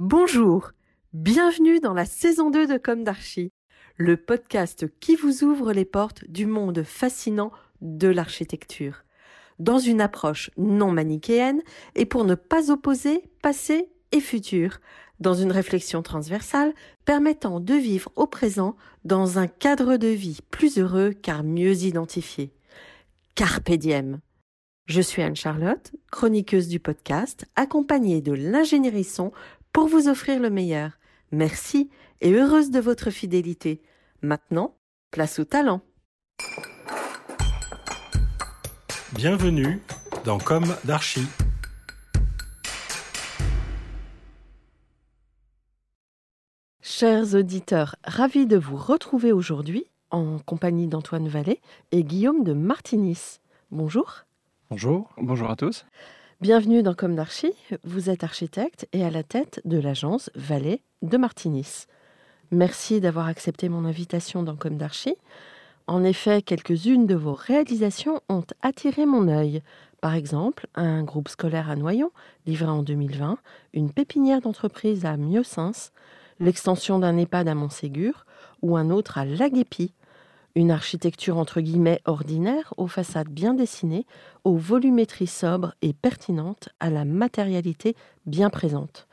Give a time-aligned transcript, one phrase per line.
[0.00, 0.72] Bonjour,
[1.12, 3.52] bienvenue dans la saison 2 de Comme d'Archie,
[3.96, 9.04] le podcast qui vous ouvre les portes du monde fascinant de l'architecture,
[9.60, 11.62] dans une approche non manichéenne
[11.94, 14.80] et pour ne pas opposer passé et futur,
[15.20, 20.78] dans une réflexion transversale permettant de vivre au présent dans un cadre de vie plus
[20.78, 22.52] heureux car mieux identifié.
[23.36, 24.18] Carpe diem.
[24.88, 29.32] Je suis Anne-Charlotte, chroniqueuse du podcast, accompagnée de l'ingénierie son
[29.70, 30.92] pour vous offrir le meilleur.
[31.30, 31.90] Merci
[32.22, 33.82] et heureuse de votre fidélité.
[34.22, 34.78] Maintenant,
[35.10, 35.82] place au talent.
[39.12, 39.82] Bienvenue
[40.24, 41.28] dans Comme d'Archie.
[46.80, 51.60] Chers auditeurs, ravis de vous retrouver aujourd'hui en compagnie d'Antoine Vallée
[51.92, 53.40] et Guillaume de Martinis.
[53.70, 54.24] Bonjour.
[54.70, 55.08] Bonjour.
[55.16, 55.86] Bonjour à tous.
[56.42, 57.54] Bienvenue dans Comme d'Archie.
[57.84, 61.86] Vous êtes architecte et à la tête de l'agence Vallée de Martinis.
[62.50, 65.16] Merci d'avoir accepté mon invitation dans Comme d'Archie.
[65.86, 69.62] En effet, quelques-unes de vos réalisations ont attiré mon œil.
[70.02, 72.10] Par exemple, un groupe scolaire à Noyon,
[72.44, 73.38] livré en 2020,
[73.72, 75.92] une pépinière d'entreprise à Mieuxens,
[76.40, 78.26] l'extension d'un EHPAD à Montségur
[78.60, 79.94] ou un autre à Laguépi.
[80.54, 84.06] Une architecture entre guillemets ordinaire, aux façades bien dessinées,
[84.44, 87.94] aux volumétries sobres et pertinentes, à la matérialité
[88.26, 89.06] bien présente.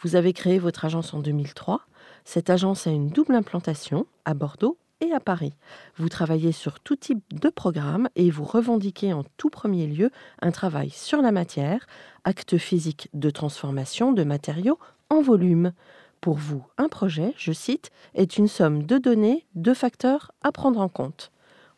[0.00, 1.82] Vous avez créé votre agence en 2003.
[2.24, 5.52] Cette agence a une double implantation à Bordeaux et à Paris.
[5.96, 10.10] Vous travaillez sur tout type de programme et vous revendiquez en tout premier lieu
[10.42, 11.86] un travail sur la matière,
[12.24, 14.78] acte physique de transformation de matériaux
[15.10, 15.72] en volume.
[16.20, 20.80] Pour vous, un projet, je cite, est une somme de données, de facteurs à prendre
[20.80, 21.30] en compte.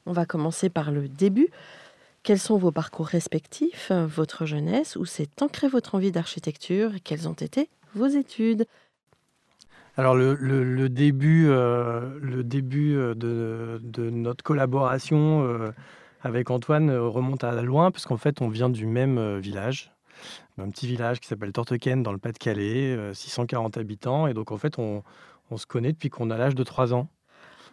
[0.06, 1.48] On va commencer par le début.
[2.22, 7.28] Quels sont vos parcours respectifs, votre jeunesse, où s'est ancrée votre envie d'architecture et quelles
[7.28, 8.66] ont été vos études?
[9.96, 15.72] Alors le, début, euh, euh, de, notre collaboration euh,
[16.22, 19.92] avec Antoine remonte à loin, puisqu'en fait on vient du même village,
[20.60, 24.56] un petit village qui s'appelle Tortequenne dans le Pas-de-Calais, euh, 640 habitants, et donc en
[24.56, 25.02] fait on,
[25.50, 27.08] on se connaît depuis qu'on a l'âge de 3 ans.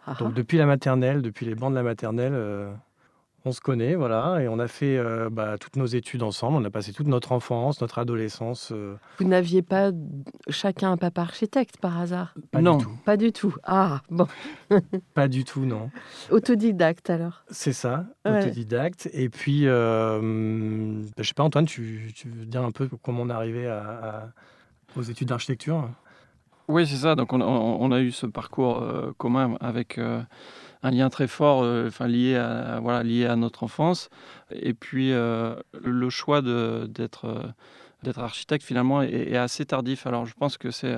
[0.05, 2.73] Ah Donc depuis la maternelle, depuis les bancs de la maternelle, euh,
[3.47, 6.57] on se connaît, voilà, et on a fait euh, bah, toutes nos études ensemble.
[6.57, 8.71] On a passé toute notre enfance, notre adolescence.
[8.73, 9.91] euh, Vous n'aviez pas
[10.49, 12.33] chacun un papa architecte par hasard?
[12.51, 12.77] Pas Non.
[12.77, 13.55] du tout, Pas du tout.
[13.63, 14.27] Ah, bon.
[15.13, 15.89] pas du tout, non.
[16.29, 17.43] Autodidacte alors.
[17.49, 18.39] C'est ça, Ouais.
[18.43, 19.09] autodidacte.
[19.13, 23.23] Et puis, euh, bah, je sais pas, Antoine, tu, tu veux dire un peu comment
[23.23, 24.29] on est arrivé à, à-
[24.97, 25.89] aux études d'architecture?
[26.67, 27.15] Oui, c'est ça.
[27.15, 30.21] Donc, on, on- on a eu ce parcours euh, commun avec euh,
[30.83, 34.09] un lien très fort, euh, enfin lié à voilà, lié à notre enfance.
[34.51, 37.43] Et puis, euh, le choix d'être euh,
[38.03, 40.05] d'être architecte finalement est, assez tardif.
[40.05, 40.95] Alors, je pense que c'est,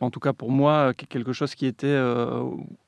[0.00, 1.98] en tout cas pour moi, que- quelque chose qui était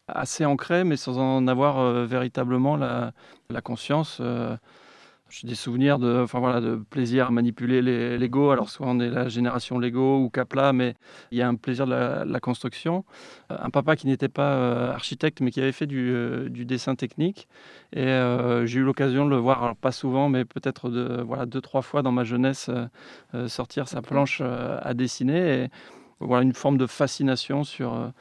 [0.09, 3.13] assez ancré, mais sans en avoir véritablement la,
[3.63, 4.23] conscience.
[5.35, 8.51] J'ai des souvenirs de, enfin voilà, de plaisir à manipuler les Lego.
[8.51, 10.95] Alors soit on est la génération Lego ou Capla, mais
[11.33, 13.05] il y a un plaisir de la, construction.
[13.51, 16.95] Euh, Un papa qui n'était pas euh, architecte, mais qui avait fait du, euh, dessin
[16.95, 17.49] technique.
[17.93, 18.07] Et
[18.65, 22.03] j'ai eu l'occasion de le voir, pas souvent, mais peut-être de, voilà, deux, trois fois
[22.03, 22.71] dans ma jeunesse,
[23.47, 25.65] sortir sa planche à dessiner.
[25.65, 25.69] Et
[26.21, 28.13] voilà une forme de fascination sur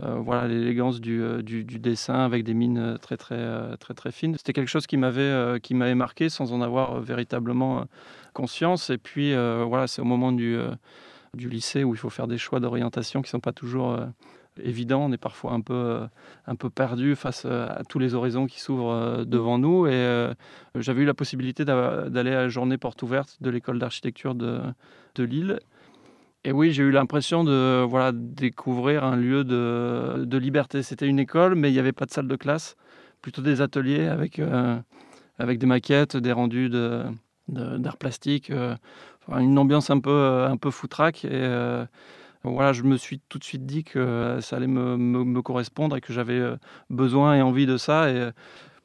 [0.00, 3.94] voilà l'élégance du, euh, du, du dessin avec des mines euh, très très euh, très
[3.94, 4.34] très fines.
[4.36, 7.84] C'était quelque chose qui m'avait euh, qui m'avait marqué sans en avoir euh, véritablement euh,
[8.32, 8.90] conscience.
[8.90, 10.70] Et puis euh, voilà, c'est au moment du euh,
[11.34, 14.06] du lycée où il faut faire des choix d'orientation qui sont pas toujours euh,
[14.62, 15.06] évidents.
[15.06, 16.06] On est parfois un peu euh,
[16.46, 19.86] un peu perdu face euh, à tous les horizons qui s'ouvrent euh, devant nous.
[19.86, 20.32] Et euh,
[20.76, 24.60] j'avais eu la possibilité d'a- d'aller à la journée porte ouverte de l'école d'architecture de
[25.16, 25.58] de Lille.
[26.44, 30.82] Et oui, j'ai eu l'impression de voilà, découvrir un lieu de, de liberté.
[30.82, 32.76] C'était une école, mais il n'y avait pas de salle de classe,
[33.22, 34.78] plutôt des ateliers avec, euh,
[35.38, 36.70] avec des maquettes, des rendus
[37.48, 38.76] d'art plastique, euh,
[39.30, 41.24] une ambiance un peu, euh, un peu foutraque.
[41.24, 41.84] Et
[42.44, 46.00] voilà, je me suis tout de suite dit que ça allait me, me- correspondre et
[46.00, 46.40] que j'avais
[46.90, 48.06] besoin et envie de ça.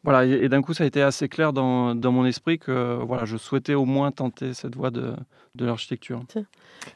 [0.04, 3.26] Voilà, et, d'un coup, ça a été assez clair dans, dans, mon esprit que voilà,
[3.26, 5.14] je souhaitais au moins tenter cette voie de,
[5.56, 6.22] de l'architecture.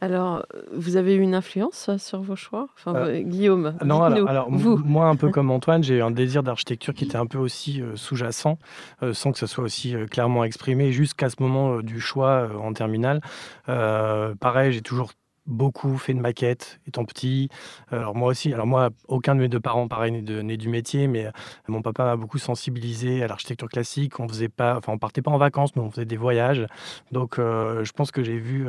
[0.02, 2.68] Alors, vous avez eu une influence sur vos choix?
[2.76, 6.94] Enfin, euh, Guillaume Non, alors, moi, un peu comme Antoine, j'ai eu un désir d'architecture
[6.94, 8.58] qui était un peu aussi euh, sous-jacent,
[9.04, 13.22] euh, sans que ce soit aussi clairement exprimé, jusqu'à ce moment du choix en terminale.
[13.66, 15.12] pareil, j'ai toujours
[15.48, 17.50] beaucoup fait de maquettes étant petit.
[17.92, 21.28] Alors moi aussi, alors moi, aucun de mes deux parents, pareil, n'est du métier, mais
[21.28, 21.32] euh,
[21.68, 24.20] mon papa m'a beaucoup sensibilisé à l'architecture classique.
[24.20, 26.66] On faisait pas, enfin, on partait pas en vacances, mais on faisait des voyages.
[27.12, 28.68] Donc, euh, je pense que j'ai vu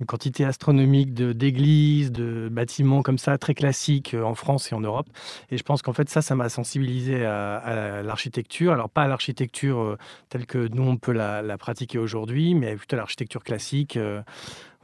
[0.00, 4.80] une quantité astronomique d'églises, de, bâtiments comme ça, très classiques euh, en France et en
[4.80, 5.08] Europe.
[5.50, 8.72] Et je pense qu'en fait, ça, ça m'a sensibilisé à, l'architecture.
[8.72, 9.96] Alors, pas à l'architecture
[10.28, 13.98] telle que nous, on peut la pratiquer aujourd'hui, mais plutôt à l'architecture classique.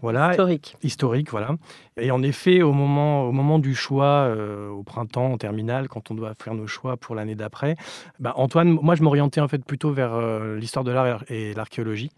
[0.02, 0.76] Voilà, historique.
[0.82, 1.56] Historique, voilà.
[1.96, 6.10] Et en effet, au moment, au moment du choix, euh, au printemps, en terminale, quand
[6.10, 7.76] on doit faire nos choix pour l'année d'après,
[8.18, 12.10] bah, Antoine, moi, je m'orientais en fait plutôt vers euh, l'histoire de l'art et l'archéologie.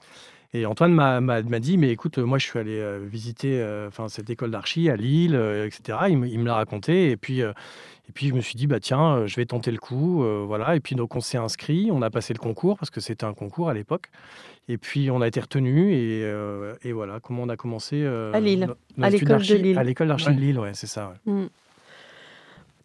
[0.58, 4.50] Et Antoine m'a dit, mais écoute, moi je suis allé euh, visiter enfin cette école
[4.50, 5.98] d'archi à Lille, etc.
[6.08, 7.10] Il, me l'a raconté.
[7.10, 10.24] Et puis, et puis je me suis dit, bah tiens, je vais tenter le coup.
[10.46, 10.76] voilà.
[10.76, 13.34] Et puis donc on s'est inscrit, on a passé le concours, parce que c'était un
[13.34, 14.10] concours à l'époque.
[14.68, 18.32] Et puis on a été retenu et, euh, et, voilà comment on a commencé euh,
[18.32, 18.68] à Lille,
[19.00, 19.78] à l'école de Lille.
[19.78, 21.14] À l'école d'archi de Lille, ouais, c'est ça.
[21.24, 21.44] Mm.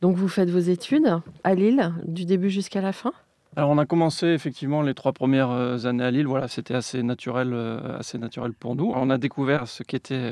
[0.01, 3.13] Donc vous faites vos études à Lille du début jusqu'à la fin?
[3.55, 6.27] Alors on a commencé effectivement les trois premières euh, années à Lille.
[6.27, 7.53] Voilà, c'était assez naturel,
[7.99, 8.91] assez naturel pour nous.
[8.95, 10.31] On a découvert ce qu'était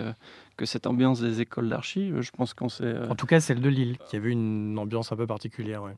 [0.57, 2.11] que cette ambiance des écoles d'archi.
[2.19, 2.95] Je pense qu'on s'est.
[3.09, 5.83] En tout cas, celle de Lille, qui avait une ambiance un peu particulière.
[5.83, 5.95] Ouais.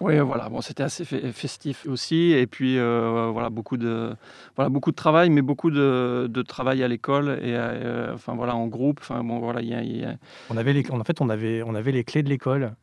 [0.00, 0.48] Oui, voilà.
[0.48, 4.14] Bon, c'était assez festif aussi, et puis euh, voilà beaucoup de
[4.56, 8.56] voilà beaucoup de travail, mais beaucoup de, de travail à l'école et euh, enfin voilà
[8.56, 8.98] en groupe.
[9.00, 9.60] Enfin bon voilà,
[10.50, 12.74] On avait les, en fait on avait on avait les clés de l'école.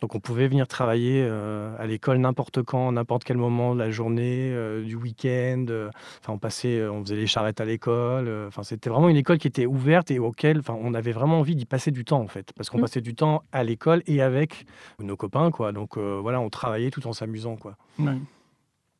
[0.00, 3.90] Donc on pouvait venir travailler euh, à l'école n'importe quand, n'importe quel moment de la
[3.90, 5.66] journée, euh, du week-end.
[5.70, 5.90] Euh,
[6.20, 8.30] enfin, on passait, on faisait les charrettes à l'école.
[8.46, 11.56] Enfin, c'était vraiment une école qui était ouverte et auquel, enfin, on avait vraiment envie
[11.56, 12.82] d'y passer du temps en fait, parce qu'on mmh.
[12.82, 14.66] passait du temps à l'école et avec
[15.00, 15.72] nos copains, quoi.
[15.72, 17.76] Donc voilà, on travaillait tout en s'amusant, quoi.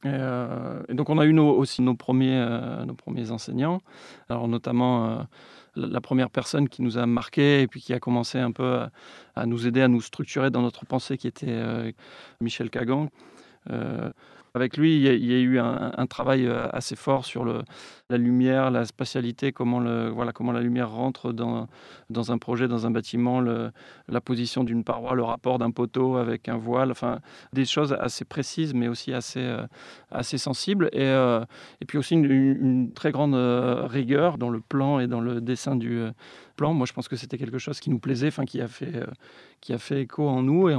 [0.05, 2.45] Et, donc on a eu aussi nos premiers,
[2.87, 3.81] nos premiers enseignants,
[4.29, 5.27] alors notamment
[5.79, 8.81] la première personne qui nous a marqué et puis qui a commencé un peu
[9.35, 11.93] à, nous aider à nous structurer dans notre pensée, qui était euh,
[12.41, 13.09] Michel Cagan.
[14.59, 18.85] Avec lui, il y a, eu un, travail euh, assez fort sur la lumière, la
[18.85, 21.69] spatialité, comment, la lumière rentre dans,
[22.11, 26.57] un projet, dans un bâtiment, la position d'une paroi, le rapport d'un poteau avec un
[26.57, 27.21] voile, enfin
[27.53, 29.65] des choses assez précises mais aussi assez, euh,
[30.23, 30.89] sensibles.
[30.93, 31.45] Et, euh,
[31.81, 33.37] et puis aussi une, très grande
[33.89, 36.03] rigueur dans le plan et dans le dessin du
[36.57, 36.75] plan.
[36.75, 39.07] Moi, je pense que c'était quelque chose qui nous plaisait, enfin qui a fait,
[39.61, 40.69] qui a fait écho en nous.
[40.69, 40.75] Et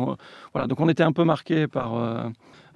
[0.51, 2.29] voilà, donc on était un peu marqué par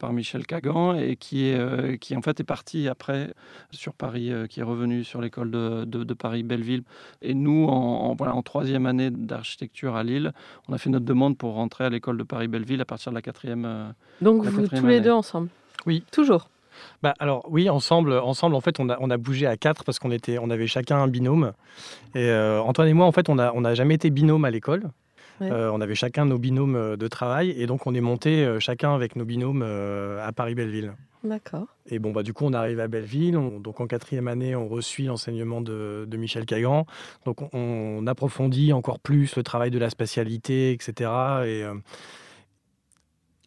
[0.04, 3.34] par Michel Cagan et qui, est, euh, qui en fait est parti après
[3.72, 6.84] sur Paris, euh, qui est revenu sur l'école de, de, Paris-Belleville.
[7.22, 10.34] Et nous, en, voilà, en troisième année d'architecture à Lille,
[10.68, 13.22] on a fait notre demande pour rentrer à l'école de Paris-Belleville à partir de la
[13.22, 13.64] quatrième.
[13.64, 13.90] Euh,
[14.20, 15.48] Donc vous tous les deux ensemble
[15.86, 16.04] Oui.
[16.12, 16.50] Toujours
[17.04, 20.00] bah alors oui, ensemble, ensemble en fait, on a, on a bougé à quatre parce
[20.00, 21.54] qu'on était, on avait chacun un binôme.
[22.16, 24.90] Et Antoine et moi, en fait, on n'a on a jamais été binôme à l'école.
[25.42, 28.60] Euh, on avait chacun nos binômes euh, de travail et donc on est monté euh,
[28.60, 30.94] chacun avec nos binômes à Paris-Belleville.
[31.24, 31.68] D'accord.
[31.90, 33.32] Et bon, bah, du coup, on arrive à Belleville.
[33.32, 36.86] donc, en quatrième année, on reçut l'enseignement de, Michel Cagan.
[37.26, 41.10] Donc, on, approfondit encore plus le travail de la spatialité, etc.
[41.46, 41.64] Et,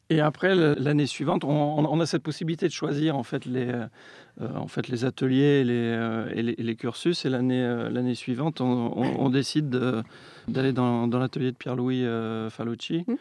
[0.09, 3.71] et après, l'année suivante, on, a cette possibilité de choisir en fait les,
[4.40, 7.25] en fait, les ateliers et les, euh, et les, cursus.
[7.25, 9.71] Et l'année euh, l'année suivante, on, décide
[10.49, 12.05] d'aller dans, dans l'atelier de Pierre-Louis
[12.50, 13.05] Falucci.
[13.07, 13.14] Mmh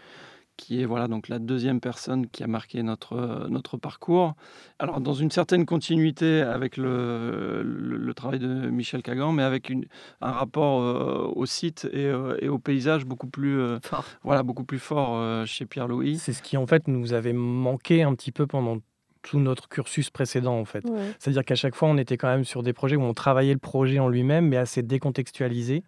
[0.58, 4.36] qui est voilà donc la deuxième personne qui a marqué notre, notre parcours.
[4.80, 9.86] Alors dans une certaine continuité avec le, le, travail de Michel Cagan, mais avec une,
[10.22, 14.06] un rapport euh, au site et, euh, et, au paysage beaucoup plus euh, fort.
[14.24, 16.18] Voilà beaucoup plus fort chez Pierre Louis.
[16.18, 18.78] C'est ce qui en fait nous avait manqué un petit peu pendant
[19.26, 20.86] tout notre cursus précédent en fait.
[21.20, 23.60] C'est-à-dire qu'à chaque fois on était quand même sur des projets où on travaillait le
[23.60, 25.84] projet en lui-même mais assez décontextualisé.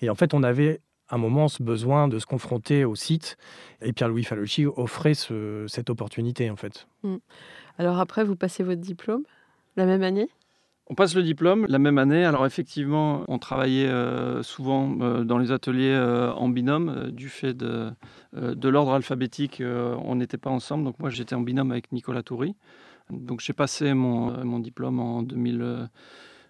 [0.00, 0.80] Et en fait on avait
[1.10, 3.36] un moment ce besoin de se confronter au site.
[3.82, 6.86] Et Pierre-Louis Falucci offrait cette opportunité, en fait.
[7.02, 7.16] Mm.
[7.78, 9.22] Alors après, vous passez votre diplôme
[9.76, 10.28] la même année?
[10.90, 12.24] On passe le diplôme la même année.
[12.24, 17.54] Alors effectivement, on travaillait euh, souvent euh, dans les ateliers euh, en binôme du fait
[17.54, 17.92] de,
[18.32, 19.62] l'ordre alphabétique.
[19.62, 20.84] on n'était pas ensemble.
[20.84, 22.54] Donc moi, j'étais en binôme avec Nicolas Toury.
[23.10, 25.88] Donc j'ai passé mon, mon, diplôme en 2000.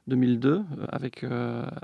[0.08, 1.24] 2002 avec,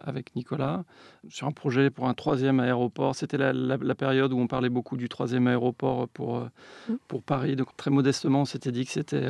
[0.02, 0.84] avec Nicolas
[1.28, 3.14] sur un projet pour un troisième aéroport.
[3.14, 6.94] C'était la, période où on parlait beaucoup du troisième aéroport pour, mmh.
[7.06, 7.56] pour Paris.
[7.56, 9.28] Donc très modestement, on s'était dit que c'était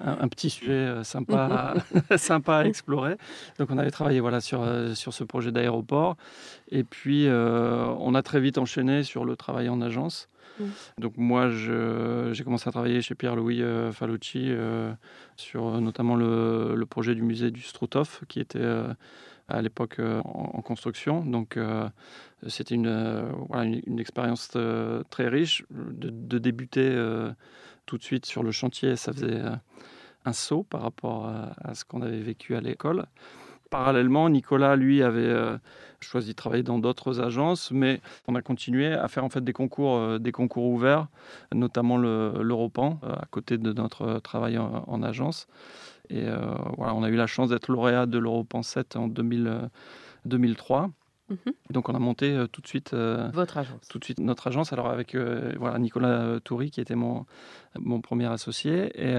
[0.00, 1.74] un, petit sujet sympa,
[2.10, 3.16] à, sympa à explorer.
[3.58, 4.64] Donc on avait travaillé voilà, sur,
[4.94, 6.16] sur ce projet d'aéroport.
[6.70, 10.28] Et puis on a très vite enchaîné sur le travail en agence.
[10.58, 10.64] Mmh.
[10.98, 14.92] Donc moi, j'ai commencé à travailler chez Pierre-Louis euh, Falucci euh,
[15.36, 18.64] sur euh, notamment le, projet du musée du Struthof, qui était
[19.48, 21.24] à l'époque en, construction.
[21.24, 21.58] Donc
[22.46, 24.56] c'était une, expérience
[25.10, 26.94] très riche de, débuter
[27.86, 28.96] tout de suite sur le chantier.
[28.96, 29.40] Ça faisait
[30.24, 33.06] un saut par rapport à ce qu'on avait vécu à l'école.
[33.70, 35.56] Parallèlement, Nicolas, lui, avait euh,
[36.00, 39.52] choisi de travailler dans d'autres agences, mais on a continué à faire en fait des
[39.52, 41.08] concours, euh, des concours ouverts,
[41.52, 45.46] notamment l'Europan, euh, à côté de notre travail en, agence.
[46.08, 46.24] Et
[46.76, 50.90] voilà, on a eu la chance d'être lauréat de l'Europan 7 en 2003.
[51.28, 51.36] Mhm.
[51.70, 53.88] Donc on a monté tout de suite votre agence.
[53.88, 54.72] Tout de suite notre agence.
[54.72, 57.26] Alors avec voilà Nicolas Toury qui était mon
[57.76, 59.16] mon premier associé et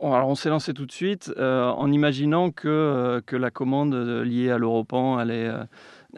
[0.00, 4.24] alors on s'est lancé tout de suite euh, en imaginant que, euh, la commande euh,
[4.24, 5.50] liée à l'Europan allait,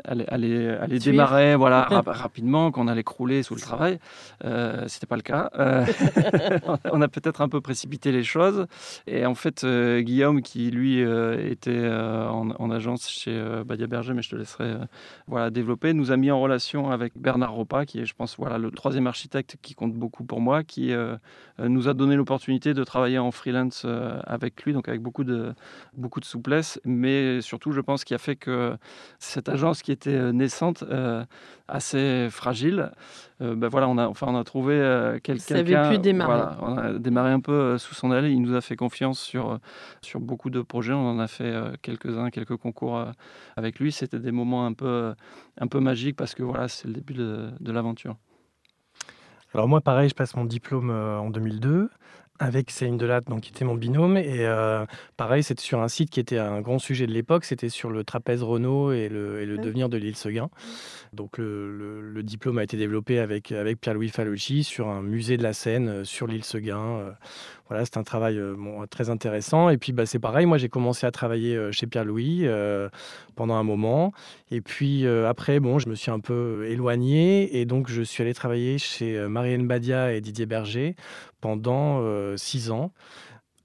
[0.05, 3.99] allait, allait, démarrer voilà, rapidement, qu'on allait crouler sous le travail.
[4.45, 5.51] Euh, Ce n'était pas le cas.
[5.59, 5.85] Euh,
[6.93, 8.67] on a peut-être un peu précipité les choses.
[9.07, 14.31] Et en fait, euh, Guillaume, qui lui était en, agence chez Badia Berger, mais je
[14.31, 14.75] te laisserai
[15.27, 18.59] voilà, développer, nous a mis en relation avec Bernard Ropa, qui est, je pense, voilà,
[18.59, 20.93] le troisième architecte qui compte beaucoup pour moi, qui
[21.59, 23.87] nous a donné l'opportunité de travailler en freelance
[24.25, 25.55] avec lui, donc avec beaucoup de,
[25.97, 28.77] beaucoup de souplesse, mais surtout, je pense, qui a fait que
[29.19, 31.25] cette agence qui était euh, naissante, euh,
[31.69, 32.91] assez fragile.
[33.41, 34.75] Euh, ben voilà, on a, enfin, on a trouvé
[35.23, 35.63] quelqu'un.
[35.63, 36.57] qui avait pu démarrer.
[36.61, 38.27] on a démarré un peu sous son aile.
[38.27, 39.59] Il nous a fait confiance sur,
[40.03, 40.93] sur beaucoup de projets.
[40.93, 43.05] On en a fait quelques-uns, quelques concours
[43.57, 43.93] avec lui.
[43.93, 45.15] C'était des moments un peu,
[45.61, 48.17] un peu magiques parce que voilà, c'est le début de, de l'aventure.
[49.55, 51.91] Alors moi, pareil, je passe mon diplôme en 2002
[52.39, 54.17] avec Céline Delatte, donc, qui était mon binôme.
[54.17, 54.85] Et euh,
[55.17, 57.45] pareil, c'était sur un site qui était un grand sujet de l'époque.
[57.45, 60.51] C'était sur le trapèze Renault et le, et le devenir de l'île Seguin.
[61.13, 65.43] Donc le, le, diplôme a été développé avec, avec Pierre-Louis Falucci sur un musée de
[65.43, 66.79] la Seine euh, sur l'île Seguin.
[66.79, 67.11] Euh,
[67.69, 68.41] voilà, c'est un travail
[68.91, 69.69] très intéressant.
[69.69, 72.47] Et puis bah, c'est pareil, moi j'ai commencé à travailler chez Pierre-Louis
[73.37, 74.13] pendant un moment.
[74.51, 78.79] Et puis après, je me suis un peu éloigné et donc je suis allé travailler
[78.79, 80.97] chez Marianne Badia et Didier Berger
[81.41, 82.03] pendant
[82.37, 82.93] six ans.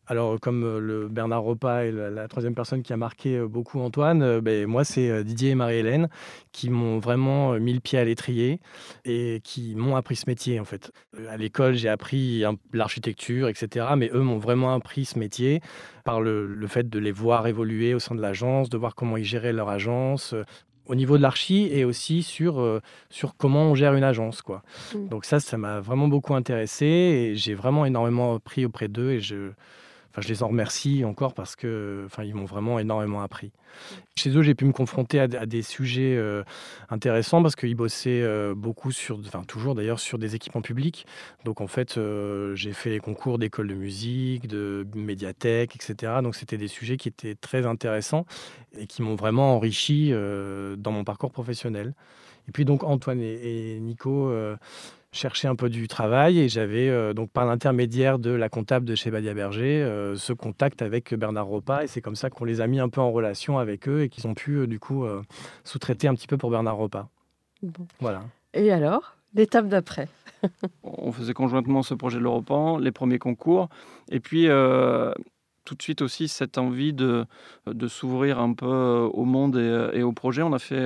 [0.08, 4.66] Alors, comme le Bernard Ropa est la, troisième personne qui a marqué beaucoup Antoine, ben,
[4.66, 6.10] moi, c'est Didier et Marie-Hélène
[6.52, 8.60] qui m'ont vraiment mis le pied à l'étrier
[9.06, 10.92] et qui m'ont appris ce métier, en fait.
[11.30, 12.44] À l'école, j'ai appris
[12.74, 13.88] l'architecture, etc.
[13.98, 15.62] Mais eux m'ont vraiment appris ce métier
[16.04, 19.16] par le, le, fait de les voir évoluer au sein de l'agence, de voir comment
[19.16, 20.36] ils géraient leur agence,
[20.86, 24.42] au niveau de l'archi et aussi sur, euh, sur comment on gère une agence.
[24.42, 24.64] Quoi.
[24.94, 25.08] Mmh.
[25.08, 29.20] Donc ça, ça m'a vraiment beaucoup intéressé et j'ai vraiment énormément appris auprès d'eux et
[29.20, 29.52] je,
[30.14, 33.52] Enfin, je les en remercie encore parce que, enfin, ils m'ont vraiment énormément appris.
[34.16, 36.44] Chez eux, j'ai pu me confronter à, des sujets euh,
[36.92, 41.08] intéressants parce qu'ils bossaient euh, beaucoup sur, enfin, toujours d'ailleurs sur des équipements publics.
[41.46, 46.22] Donc, en fait, euh, j'ai fait les concours d'école de musique, de médiathèque, etc.
[46.22, 48.28] Donc, c'était des sujets qui étaient très intéressants
[48.78, 51.96] et qui m'ont vraiment enrichi dans mon parcours professionnel.
[52.48, 54.32] Et puis, donc, Antoine et, et Nico
[55.14, 58.96] chercher un peu du travail et j'avais euh, donc par l'intermédiaire de la comptable de
[58.96, 62.62] chez Badia Berger euh, ce contact avec Bernard Ropa et c'est comme ça qu'on les
[62.62, 65.06] a mis un peu en relation avec eux et qu'ils ont pu euh, du coup
[65.64, 67.08] sous-traiter un petit peu pour Bernard Ropa.
[68.00, 68.24] Voilà.
[68.54, 70.08] Et alors l'étape d'après?
[70.84, 73.70] On faisait conjointement ce projet de l'Europan, les premiers concours
[74.12, 74.48] et puis
[75.66, 77.26] tout de suite aussi cette envie de,
[77.68, 80.42] de s'ouvrir un peu au monde et, et, au projet.
[80.42, 80.86] On a fait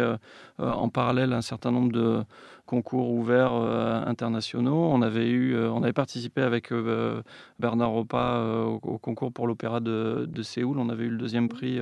[0.59, 2.23] en parallèle un certain nombre de,
[2.67, 4.89] concours ouverts euh, internationaux.
[4.91, 7.23] On avait, eu, euh, on avait participé avec euh,
[7.57, 10.77] Bernard Ropa au, concours pour l'opéra de, Séoul.
[10.77, 11.79] On avait eu le deuxième prix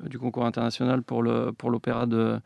[0.00, 2.38] du concours international pour l'opéra pour de,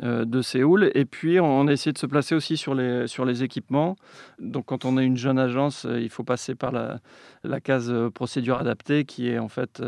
[0.00, 0.90] de Séoul.
[0.94, 3.96] Et puis, on a essayé de se placer aussi sur les, sur les équipements.
[4.40, 9.04] Donc, quand on est une jeune agence, il faut passer par la, case procédure adaptée
[9.04, 9.82] qui est en fait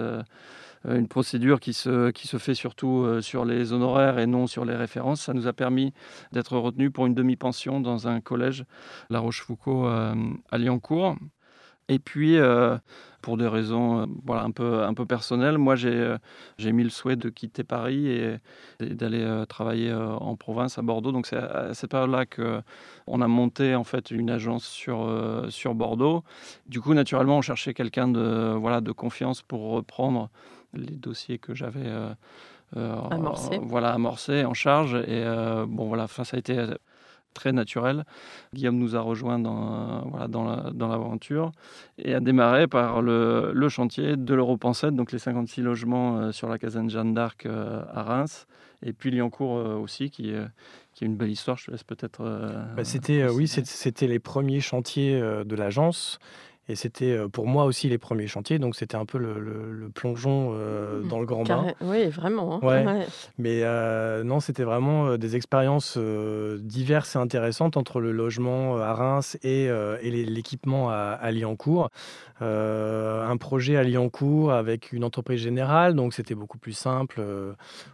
[0.84, 4.64] une procédure qui se, qui se fait surtout euh, sur les honoraires et non sur
[4.64, 5.22] les références.
[5.22, 5.92] Ça nous a permis
[6.32, 8.64] d'être retenus pour une demi-pension dans un collège,
[9.10, 10.14] La Rochefoucauld euh,
[10.50, 11.16] à Liancourt.
[11.90, 12.36] Et puis,
[13.22, 16.16] pour des raisons voilà, un, peu, un peu personnelles, moi, j'ai
[16.58, 18.36] j'ai mis le souhait de quitter Paris et,
[18.78, 21.12] d'aller travailler en province, à Bordeaux.
[21.12, 25.10] Donc, c'est à cette période-là qu'on a monté en fait une agence sur,
[25.48, 26.24] sur Bordeaux.
[26.66, 30.28] Du coup, naturellement, on cherchait quelqu'un de, voilà, de confiance pour reprendre
[30.74, 31.92] les dossiers que j'avais
[32.76, 33.58] amorcés.
[33.62, 34.94] voilà, amorcés, en charge.
[34.94, 35.24] Et
[35.66, 36.66] bon, voilà, ça a été
[37.34, 38.04] très naturel.
[38.52, 41.52] Guillaume nous a rejoints dans, voilà, dans l'aventure
[41.98, 46.48] et a démarré par le, le chantier de l'Europe 7, donc les 56 logements sur
[46.48, 48.46] la caserne Jeanne d'Arc à Reims,
[48.82, 50.32] et puis Liancourt aussi, qui,
[50.94, 51.56] qui est une belle histoire.
[51.56, 52.22] Je te laisse peut-être.
[52.76, 56.18] Bah, c'était, oui, c'était les premiers chantiers de l'agence.
[56.68, 61.08] Et c'était pour moi aussi les premiers chantiers, donc c'était un peu le, plongeon mmh.
[61.08, 61.72] dans le grand bain.
[61.80, 62.60] Oui, vraiment.
[62.62, 63.00] Hein.
[63.38, 63.62] Mais
[64.24, 69.68] non, c'était vraiment des expériences diverses et intéressantes entre le logement à Reims et,
[70.02, 71.90] l'équipement à, à Liancourt.
[72.40, 77.22] un projet à Liancourt avec une entreprise générale, donc c'était beaucoup plus simple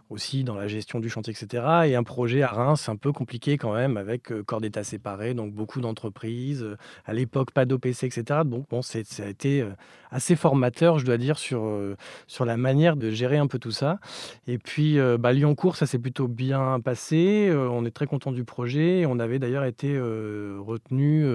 [0.09, 1.63] aussi dans la gestion du chantier, etc.
[1.85, 5.53] Et un projet à Reims, un peu compliqué quand même, avec corps d'état séparés, donc
[5.53, 6.65] beaucoup d'entreprises.
[7.05, 8.41] À l'époque, pas d'OPC, etc.
[8.45, 9.71] Donc bon, ça a été euh,
[10.11, 11.95] assez formateur, je dois dire, sur, euh,
[12.27, 13.99] sur la manière de gérer un peu tout ça.
[14.47, 17.51] Et puis, euh, bah, Lyon-Cours, ça s'est plutôt bien passé.
[17.53, 19.05] on est très content du projet.
[19.07, 21.25] On avait d'ailleurs été retenu,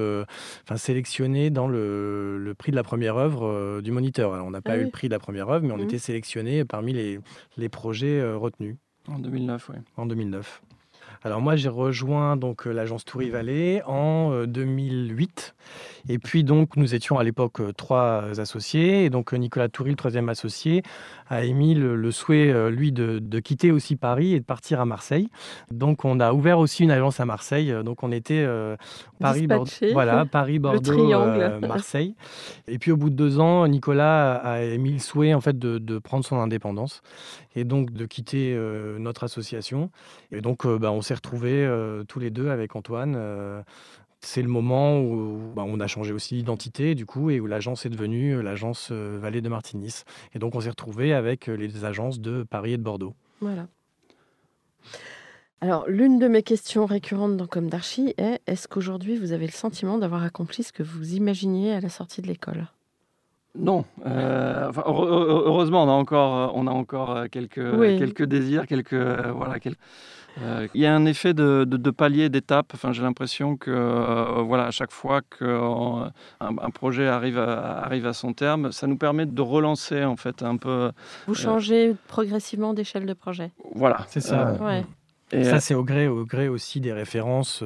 [0.65, 4.35] enfin sélectionné dans le, prix de la première œuvre du moniteur.
[4.35, 5.83] Alors, on n'a pas ah eu le prix de la première œuvre, mais on mmh.
[5.83, 7.21] était sélectionné parmi les,
[7.57, 8.77] les projets retenus.
[9.09, 9.77] En 2009, oui.
[9.97, 10.63] En 2009.
[11.23, 15.55] Alors moi, j'ai rejoint donc euh, l'agence Toury Vallée en 2008.
[15.55, 19.05] Euh, et puis donc, nous étions à l'époque euh, trois associés.
[19.05, 20.83] Et donc Nicolas Toury, le troisième associé,
[21.29, 25.29] a émis le, souhait, lui, de, quitter aussi Paris et de partir à Marseille.
[25.71, 27.73] Donc on a ouvert aussi une agence à Marseille.
[27.85, 28.45] Donc on était
[29.21, 31.09] Paris, Bordeaux, voilà, Paris, Bordeaux,
[31.61, 32.17] Marseille.
[32.67, 35.79] Et puis au bout de deux ans, Nicolas a émis le souhait en fait de,
[35.79, 37.01] de prendre son indépendance
[37.55, 38.59] et donc de quitter
[38.99, 39.91] notre association.
[40.33, 43.15] Et donc bah, on s'est retrouvés euh, tous les deux avec Antoine.
[43.17, 43.63] Euh,
[44.21, 47.87] c'est le moment où bah, on a changé aussi d'identité, du coup, et où l'agence
[47.87, 50.05] est devenue euh, l'agence Vallée de Martinis.
[50.35, 53.15] Et donc, on s'est retrouvé avec les agences de Paris et de Bordeaux.
[53.41, 53.67] Voilà.
[55.63, 59.53] Alors, l'une de mes questions récurrentes dans Comme d'Archie est est-ce qu'aujourd'hui vous avez le
[59.53, 62.67] sentiment d'avoir accompli ce que vous imaginiez à la sortie de l'école?
[63.59, 63.85] Non.
[64.07, 69.79] heureusement, on a encore, on a encore quelques, quelques désirs, quelques, voilà, quelques,
[70.43, 72.73] euh, il y a un effet de, palier, d'étape.
[72.75, 78.07] Enfin, j'ai l'impression que euh, voilà, à chaque fois qu'un un projet arrive à, arrive
[78.07, 80.93] à son terme, ça nous permet de relancer en fait un peu.
[81.27, 83.51] Vous euh, changez progressivement d'échelle de projet.
[83.75, 84.57] Voilà, c'est ça.
[85.33, 87.63] Et ça, c'est au gré, au gré aussi des références.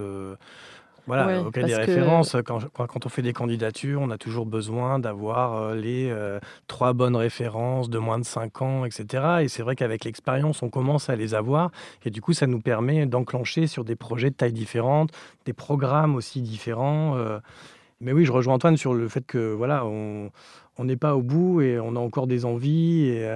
[1.06, 2.36] Voilà, auquel cas des références.
[2.44, 6.92] Quand, quand, on fait des candidatures, on a toujours besoin d'avoir euh, les euh, trois
[6.94, 9.24] bonnes références de moins de 5 ans, etc.
[9.42, 11.70] Et c'est vrai qu'avec l'expérience, on commence à les avoir.
[12.04, 15.10] Et du coup, ça nous permet d'enclencher sur des projets de taille différente,
[15.44, 17.16] des programmes aussi différents.
[17.16, 17.38] Euh.
[18.00, 20.30] Mais oui, je rejoins Antoine sur le fait que voilà, on
[20.78, 23.06] n'est pas au bout et on a encore des envies.
[23.06, 23.28] Et,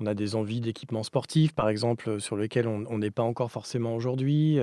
[0.00, 3.94] on a des envies d'équipements sportifs, par exemple, sur lesquels on n'est pas encore forcément
[3.94, 4.58] aujourd'hui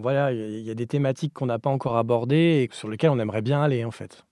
[0.00, 3.18] voilà, il y a des thématiques qu'on n'a pas encore abordées et sur lesquelles on
[3.18, 4.24] aimerait bien aller en fait.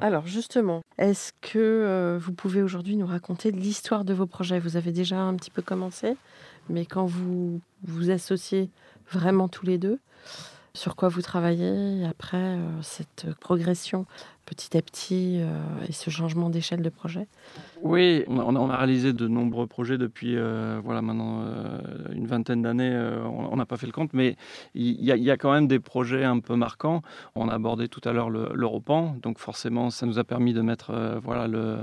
[0.00, 4.58] Alors justement, est-ce que euh, vous pouvez aujourd'hui nous raconter l'histoire de vos projets?
[4.58, 6.16] Vous avez déjà un petit peu commencé,
[6.68, 8.68] mais quand vous vous associez
[9.10, 9.98] vraiment tous les deux,
[10.76, 14.06] sur quoi vous travaillez après euh, cette progression
[14.44, 15.58] petit à petit euh,
[15.88, 17.26] et ce changement d'échelle de projet?
[17.82, 21.44] Oui, on a, réalisé de nombreux projets depuis euh, voilà, maintenant
[22.12, 22.96] une vingtaine d'années.
[23.24, 24.36] on n'a pas fait le compte, mais
[24.74, 27.02] il y, a quand même des projets un peu marquants.
[27.34, 31.18] On a abordé tout à l'heure l'Europan, donc forcément ça nous a permis de mettre
[31.22, 31.78] voilà, le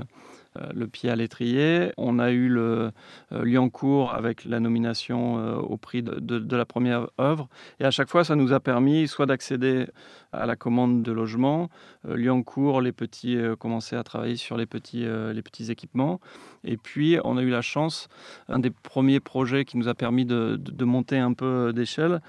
[0.74, 1.92] le pied à l'étrier.
[1.96, 2.90] On a eu le
[3.32, 7.48] euh, Liancourt avec la nomination euh, au prix de, la première œuvre.
[7.80, 9.86] Et à chaque fois, ça nous a permis soit d'accéder
[10.32, 11.68] à la commande de logement.
[12.04, 16.20] Liancourt, les petits commençaient à travailler sur les petits, les petits équipements.
[16.64, 18.08] Et puis, on a eu la chance,
[18.48, 22.20] un des premiers projets qui nous a permis de, monter un peu d'échelle,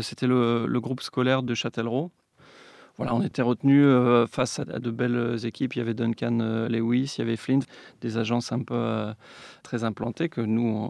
[0.00, 2.10] c'était le, le, groupe scolaire de Châtellerault
[3.00, 5.74] voilà, on était retenu euh, face à, de belles équipes.
[5.74, 7.60] Il y avait Duncan euh, Lewis, il y avait Flint,
[8.02, 9.14] des agences un peu euh,
[9.62, 10.88] très implantées que nous,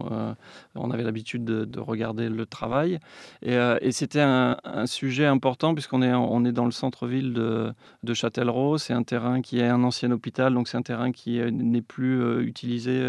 [0.75, 2.99] on avait l'habitude de, regarder le travail.
[3.43, 7.71] Et, c'était un, sujet important puisqu'on est, on est dans le centre-ville de,
[8.03, 8.77] de Châtellerault.
[8.77, 12.43] C'est un terrain qui est un ancien hôpital, donc c'est un terrain qui n'est plus
[12.43, 13.01] utilisé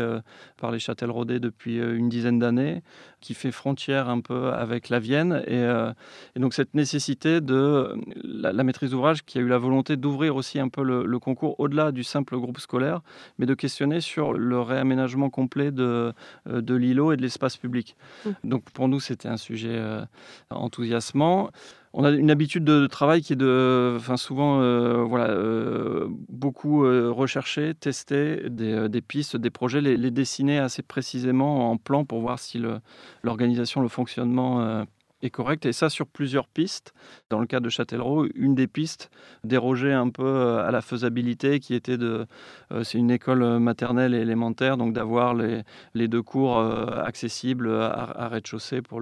[0.59, 2.83] par les Châtelleraudais depuis une dizaine d'années,
[3.21, 5.43] qui fait frontière un peu avec la Vienne.
[5.47, 5.67] Et,
[6.39, 10.69] donc cette nécessité de la maîtrise d'ouvrage qui a eu la volonté d'ouvrir aussi un
[10.69, 13.01] peu le, concours au-delà du simple groupe scolaire,
[13.39, 16.13] mais de questionner sur le réaménagement complet de,
[16.47, 17.97] de l'îlot et de l'espace public.
[18.25, 18.31] Mmh.
[18.45, 19.81] Donc pour nous, c'était un sujet
[20.51, 21.51] enthousiasmant
[21.95, 26.85] on a une habitude de, travail qui est de, enfin souvent, euh, voilà, euh, beaucoup
[26.85, 32.21] euh, rechercher, tester des, pistes, des projets, les, les, dessiner assez précisément en plan pour
[32.21, 32.63] voir si
[33.23, 34.87] l'organisation, le, fonctionnement
[35.23, 35.67] est correcte.
[35.67, 36.93] Et ça, sur plusieurs pistes.
[37.31, 39.11] Dans le cas de Châtellerault, une des pistes
[39.45, 42.27] dérogeait un peu euh, à la faisabilité qui était de.
[42.73, 45.63] Euh, c'est une école maternelle et élémentaire, donc d'avoir les,
[45.95, 49.01] les, deux cours euh, accessibles à, rez-de-chaussée pour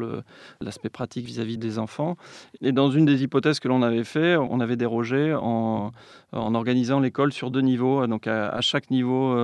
[0.60, 2.16] l'aspect pratique vis-à-vis des enfants.
[2.60, 5.92] Et dans une des hypothèses que l'on avait fait, on avait dérogé en,
[6.32, 8.06] en organisant l'école sur deux niveaux.
[8.06, 9.36] Donc à, chaque niveau,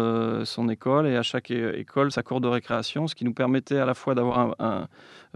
[0.44, 3.86] son école et à chaque école, sa cour de récréation, ce qui nous permettait à
[3.86, 4.88] la fois d'avoir un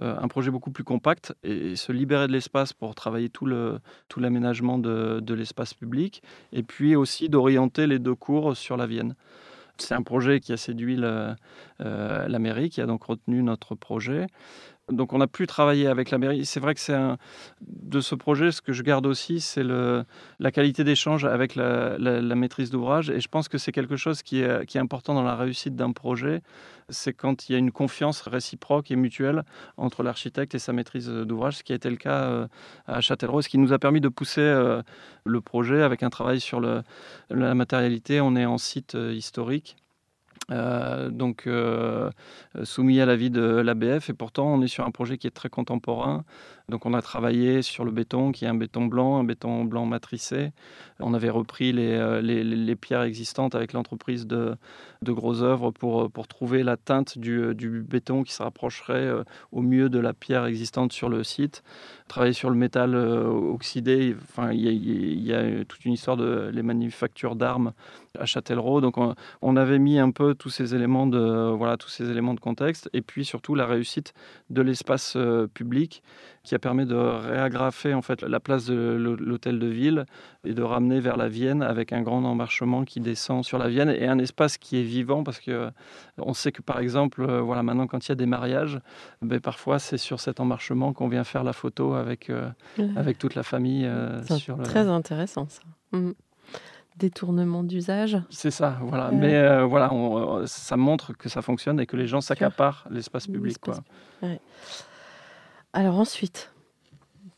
[0.03, 4.79] euh, un projet beaucoup plus compact et, se libérer de l'espace pour travailler tout l'aménagement
[4.79, 9.15] de l'espace public et puis aussi d'orienter les deux cours sur la Vienne.
[9.81, 11.35] C'est un projet qui a séduit euh,
[11.79, 14.27] la mairie, qui a donc retenu notre projet.
[14.91, 16.45] Donc on a pu travailler avec la mairie.
[16.45, 16.99] C'est vrai que c'est
[17.61, 21.97] de ce projet, ce que je garde aussi, c'est la qualité d'échange avec la,
[22.35, 23.11] maîtrise d'ouvrage.
[23.11, 26.43] Et je pense que c'est quelque chose qui est, important dans la réussite d'un projet.
[26.89, 29.45] C'est quand il y a une confiance réciproque et mutuelle
[29.77, 32.47] entre l'architecte et sa maîtrise d'ouvrage, ce qui a été le cas euh,
[32.87, 34.83] à Châtellerault, ce qui nous a permis de pousser euh,
[35.25, 38.21] le projet avec un travail sur la matérialité.
[38.21, 39.77] On est en site euh, historique.
[40.51, 42.11] Euh, donc euh,
[42.65, 45.49] soumis à l'avis de l'ABF et pourtant on est sur un projet qui est très
[45.49, 46.25] contemporain.
[46.71, 49.85] Donc on a travaillé sur le béton qui est un béton blanc, un béton blanc
[49.87, 50.53] matricé.
[51.01, 54.57] On avait repris les, euh, pierres existantes avec l'entreprise de,
[55.03, 59.11] Gros Œuvres pour, pour trouver la teinte du, du béton qui se rapprocherait
[59.51, 61.63] au mieux de la pierre existante sur le site.
[62.09, 67.37] Travailler sur le métal oxydé, enfin, il y, a toute une histoire de les manufactures
[67.37, 67.73] d'armes
[68.19, 68.81] à Châtellerault.
[68.81, 68.97] Donc
[69.43, 74.15] on, avait mis un peu tous ces éléments de contexte et puis surtout la réussite
[74.49, 76.03] de l'espace euh, public
[76.43, 80.07] qui a permis de réagrafer en fait la place de l'hôtel de ville
[80.45, 83.91] et de ramener vers la Vienne avec un grand emmarchement qui descend sur la Vienne
[83.91, 85.71] et un espace qui est vivant parce que euh,
[86.19, 88.81] on sait que par exemple euh, voilà maintenant quand il y a des mariages
[89.23, 92.31] ben, parfois c'est sur cet emmarchement qu'on vient faire la photo avec
[92.97, 93.89] avec toute la famille
[94.27, 96.13] c'est très intéressant ça mmh
[97.01, 98.19] détournement d'usage.
[98.31, 99.11] C'est ça, voilà.
[99.11, 103.27] Mais euh, voilà, on, ça montre que ça fonctionne et que les gens s'accaparent l'espace
[103.27, 103.59] public.
[103.59, 103.75] Quoi.
[105.73, 106.53] Alors ensuite,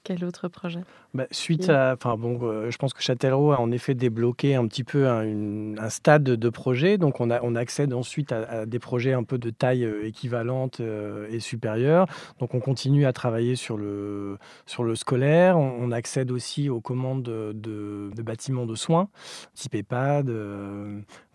[0.04, 0.80] quel autre projet?
[1.14, 4.66] Bah, Suite à, enfin bon, euh, je pense que Châtellerault a en effet débloqué un
[4.66, 9.12] petit peu un, stade de projet, donc on, a, on accède ensuite à, des projets
[9.12, 12.06] un peu de taille euh, équivalente euh, et supérieure.
[12.40, 17.22] Donc on continue à travailler sur le, sur le scolaire, on, accède aussi aux commandes
[17.22, 19.08] de, de, bâtiments de soins,
[19.54, 20.32] type EHPAD,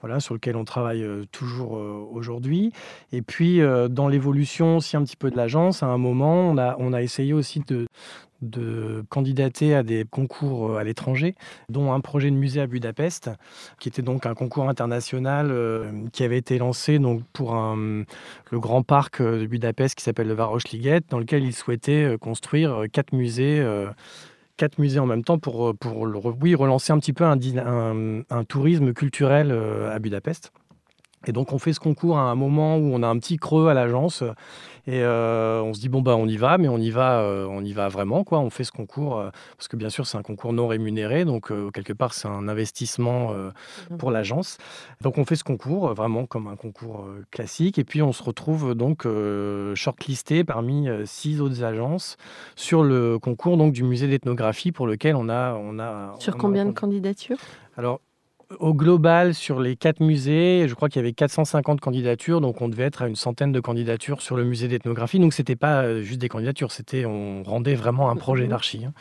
[0.01, 2.71] voilà, sur lequel on travaille toujours aujourd'hui.
[3.11, 6.75] Et puis dans l'évolution aussi un petit peu de l'agence, à un moment, on a,
[6.79, 7.85] on a essayé aussi de,
[8.41, 11.35] de candidater à des concours euh, à l'étranger,
[11.69, 13.31] dont un projet de musée à Budapest,
[13.79, 18.83] qui était donc un concours international euh, qui avait été lancé donc pour le grand
[18.83, 23.65] parc euh, de Budapest qui s'appelle le Városliget, dans lequel il souhaitait construire quatre musées
[24.57, 26.07] quatre musées en même temps pour, pour
[26.41, 29.51] oui, relancer un petit peu un tourisme culturel
[29.91, 30.51] à Budapest.
[31.25, 33.67] Et donc on fait ce concours à un moment où on a un petit creux
[33.67, 34.23] à l'agence
[34.87, 37.45] et euh, on se dit bon bah on y va, mais on y va, euh,
[37.49, 38.39] on y va vraiment quoi.
[38.39, 41.51] On fait ce concours euh, parce que bien sûr c'est un concours non rémunéré, donc
[41.73, 43.97] quelque part c'est un investissement mmh.
[43.97, 44.57] pour l'agence.
[45.01, 48.75] Donc on fait ce concours vraiment comme un concours classique et puis on se retrouve
[48.75, 49.05] donc
[49.75, 52.15] shortlisté parmi six autres agences
[52.55, 56.65] sur le concours donc du musée d'ethnographie pour lequel on a on a sur combien
[56.65, 57.37] de candidatures?
[57.77, 58.01] Alors,
[58.59, 62.69] au global, sur les quatre musées, je crois qu'il y avait 450 candidatures, donc on
[62.69, 65.19] devait être à une centaine de candidatures sur le musée d'ethnographie.
[65.19, 68.85] Donc c'était pas euh, juste des candidatures, c'était on rendait vraiment un projet d'archi.
[68.85, 68.93] Hein.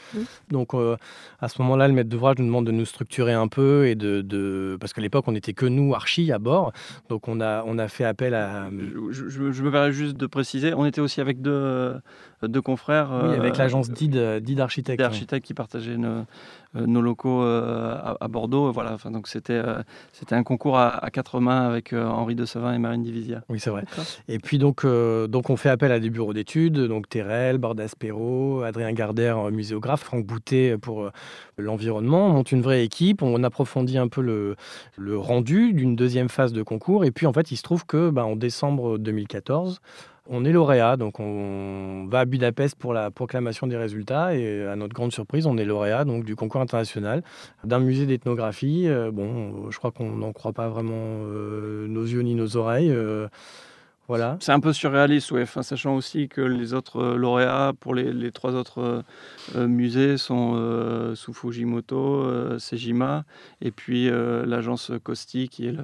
[0.51, 0.97] Donc euh,
[1.41, 4.77] à ce moment-là, le maître d'ouvrage nous demande de nous structurer un peu et de,
[4.81, 6.73] parce qu'à l'époque on n'était que nous archi à bord,
[7.09, 8.69] donc on a on a fait appel à.
[9.11, 11.95] Je, me permets juste de préciser, on était aussi avec deux,
[12.43, 13.11] deux confrères.
[13.11, 15.01] Oui, avec euh, l'agence DID, DID Architecte.
[15.01, 16.25] Architectes qui partageaient nos,
[16.75, 18.73] nos locaux à, à, Bordeaux.
[18.73, 22.45] Voilà, enfin, donc c'était euh, c'était un concours à, quatre mains avec euh, Henri de
[22.45, 23.43] Savin et Marine Divisia.
[23.49, 23.85] Oui, c'est vrai.
[24.29, 28.63] Et puis donc, euh, donc on fait appel à des bureaux d'études, donc Terrel, Bordaspero,
[28.63, 31.11] Adrien Gardère, muséographe, Franck Boutet pour
[31.59, 32.29] l'environnement.
[32.29, 34.57] On monte une vraie équipe, on approfondit un peu le,
[34.97, 37.05] le rendu d'une deuxième phase de concours.
[37.05, 39.81] Et puis en fait, il se trouve que bah, en décembre 2014,
[40.29, 44.75] On est lauréat, donc on va à Budapest pour la proclamation des résultats et à
[44.75, 47.23] notre grande surprise, on est lauréat donc du concours international
[47.63, 48.89] d'un musée d'ethnographie.
[48.89, 52.91] Euh, bon, je crois qu'on n'en croit pas vraiment euh, nos yeux ni nos oreilles.
[52.91, 53.29] Euh,
[54.09, 54.37] voilà.
[54.41, 55.47] C'est un peu surréaliste, ouais.
[55.47, 59.03] sachant aussi que les autres euh, lauréats pour les, trois autres euh,
[59.57, 60.37] euh, musées sont
[61.15, 63.25] sous Fujimoto, Sejima,
[63.61, 65.77] et puis l'agence Costi, qui est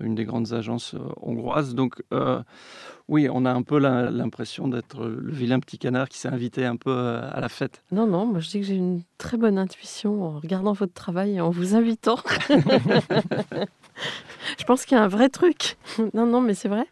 [0.00, 1.74] une des grandes agences hongroises.
[1.74, 2.02] Donc,
[3.08, 6.76] oui, on a un peu l'impression d'être le vilain petit canard qui s'est invité un
[6.76, 7.82] peu à la fête.
[7.92, 11.36] Non, non, moi je dis que j'ai une très bonne intuition en regardant votre travail
[11.36, 12.16] et en vous invitant.
[14.58, 15.76] je pense qu'il y a un vrai truc.
[16.14, 16.86] non, non, mais c'est vrai.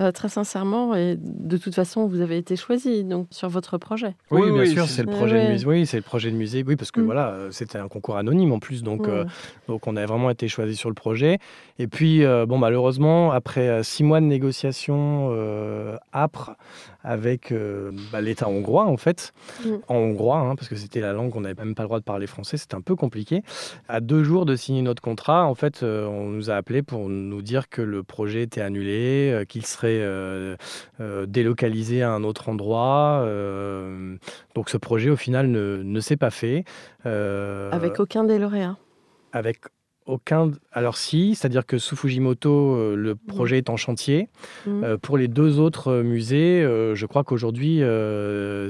[0.00, 4.16] Euh, très sincèrement, et de toute façon, vous avez été choisi donc sur votre projet.
[4.32, 5.66] Oui, bien sûr, c'est le projet de musée.
[5.66, 6.64] Oui, c'est le projet de musée.
[6.66, 7.04] Oui, parce que mm.
[7.04, 9.24] voilà, euh, c'était un concours anonyme en plus, donc euh,
[9.68, 11.38] donc on a vraiment été choisi sur le projet.
[11.78, 15.30] Et puis bon, malheureusement, après six mois de négociations
[16.12, 16.56] âpres
[17.04, 17.52] avec
[18.12, 19.32] bah, l'État hongrois en fait,
[19.64, 19.70] mm.
[19.86, 22.04] en hongrois, hein, parce que c'était la langue qu'on n'avait même pas le droit de
[22.04, 23.42] parler français, c'était un peu compliqué.
[23.88, 27.42] À deux jours de signer notre contrat, en fait, on nous a appelé pour nous
[27.42, 30.56] dire que le projet était annulé, qu'il serait euh,
[31.00, 33.22] euh, délocalisé à un autre endroit.
[33.24, 34.16] Euh,
[34.54, 36.64] donc ce projet, au final, ne, ne s'est pas fait.
[37.04, 38.76] Avec aucun des lauréats
[39.32, 39.58] Avec
[40.06, 40.50] aucun.
[40.72, 44.28] Alors si, c'est-à-dire que sous Fujimoto, euh, le projet est en chantier.
[44.66, 44.84] Mmh.
[44.84, 46.62] Euh, pour les deux autres euh, musées,
[46.94, 47.82] je crois qu'aujourd'hui,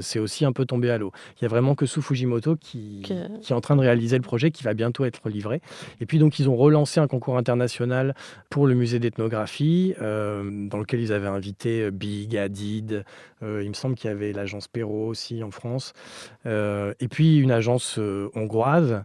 [0.01, 1.11] c'est aussi un peu tombé à l'eau.
[1.39, 4.23] Il y a vraiment que sous Fujimoto qui, qui, est en train de réaliser le
[4.23, 5.61] projet, qui va bientôt être livré.
[5.99, 8.15] Et puis donc, ils ont relancé un concours international
[8.49, 13.03] pour le musée d'ethnographie, dans lequel ils avaient invité Big, Adid.
[13.41, 15.93] il me semble qu'il y avait l'agence Perrault aussi en France.
[16.45, 17.99] et puis une agence
[18.35, 19.03] hongroise.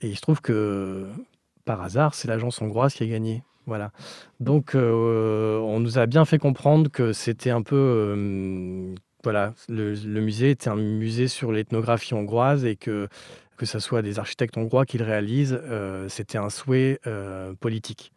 [0.00, 1.06] Et il se trouve que
[1.64, 3.42] par hasard, c'est l'agence hongroise qui a gagné.
[3.66, 3.92] Voilà.
[4.40, 7.76] Donc, euh, on nous a bien fait comprendre que c'était un peu.
[7.76, 13.08] Euh, voilà, le, musée était un musée sur l'ethnographie hongroise et que
[13.62, 18.10] que ce soit des architectes hongrois qui le réalisent, euh, c'était un souhait euh, politique.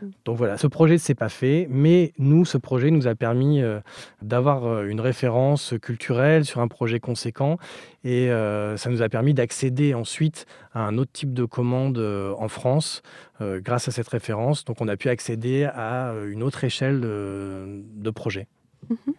[0.00, 0.06] Mm.
[0.24, 3.62] Donc voilà, ce projet ne s'est pas fait, mais nous, ce projet nous a permis
[3.62, 3.80] euh,
[4.22, 7.58] d'avoir une référence culturelle sur un projet conséquent
[8.04, 13.02] et ça nous a permis d'accéder ensuite à un autre type de commande en France
[13.40, 14.64] grâce à cette référence.
[14.64, 18.48] Donc on a pu accéder à une autre échelle de, projet.
[18.90, 19.14] Mm-hmm.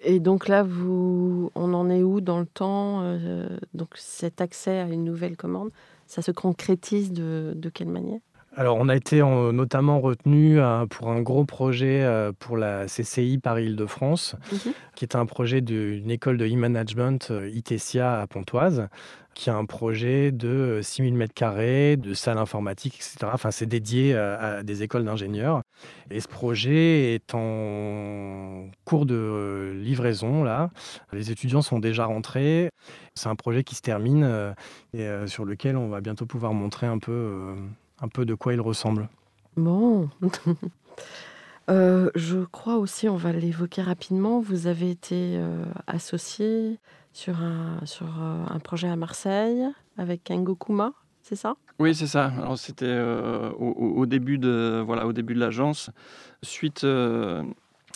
[0.00, 4.78] Et donc là, vous, on en est où dans le temps euh, Donc cet accès
[4.78, 5.70] à une nouvelle commande,
[6.06, 8.20] ça se concrétise de, de quelle manière?
[8.58, 13.38] Alors, on a été notamment retenu euh, pour un gros projet euh, pour la CCI
[13.38, 14.72] Paris-Île-de-France, mhm.
[14.96, 18.88] qui est un projet d'une école de e-management ITESIA à Pontoise,
[19.34, 23.30] qui a un projet de 6000 m2 de salle informatique, etc.
[23.32, 25.62] Enfin, c'est dédié à, des écoles d'ingénieurs.
[26.10, 30.70] Et ce projet est en cours de livraison, là.
[31.12, 32.70] Les étudiants sont déjà rentrés.
[33.14, 34.52] C'est un projet qui se termine euh,
[34.92, 37.54] et euh, sur lequel on va bientôt pouvoir montrer un peu, euh,
[38.00, 39.08] un peu de quoi il ressemble.
[39.56, 40.08] Bon.
[41.68, 45.40] je crois aussi, on va l'évoquer rapidement, vous avez été
[45.86, 46.78] associé
[47.18, 49.64] sur un, sur euh, un projet à Marseille
[49.96, 51.56] avec Kengo Kuma, c'est ça?
[51.80, 52.32] Oui, c'est ça.
[52.38, 55.90] Alors c'était euh, au, début de voilà au début de l'agence,
[56.42, 57.42] suite euh,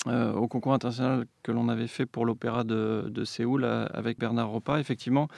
[0.07, 4.81] au concours international que l'on avait fait pour l'opéra de, de, Séoul avec Bernard Ropa.
[4.81, 5.29] Effectivement,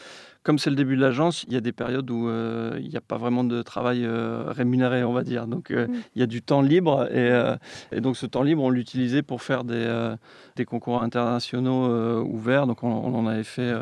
[0.45, 2.97] comme c'est le début de l'agence, il y a des périodes où euh, il n'y
[2.99, 5.47] a pas vraiment de travail euh, rémunéré, on va dire.
[5.47, 5.95] Donc euh, mm.
[6.15, 9.65] il y a du temps libre et, donc ce temps libre, on l'utilisait pour faire
[9.65, 10.15] des,
[10.57, 12.67] des concours internationaux ouverts.
[12.67, 13.73] Donc on, en avait fait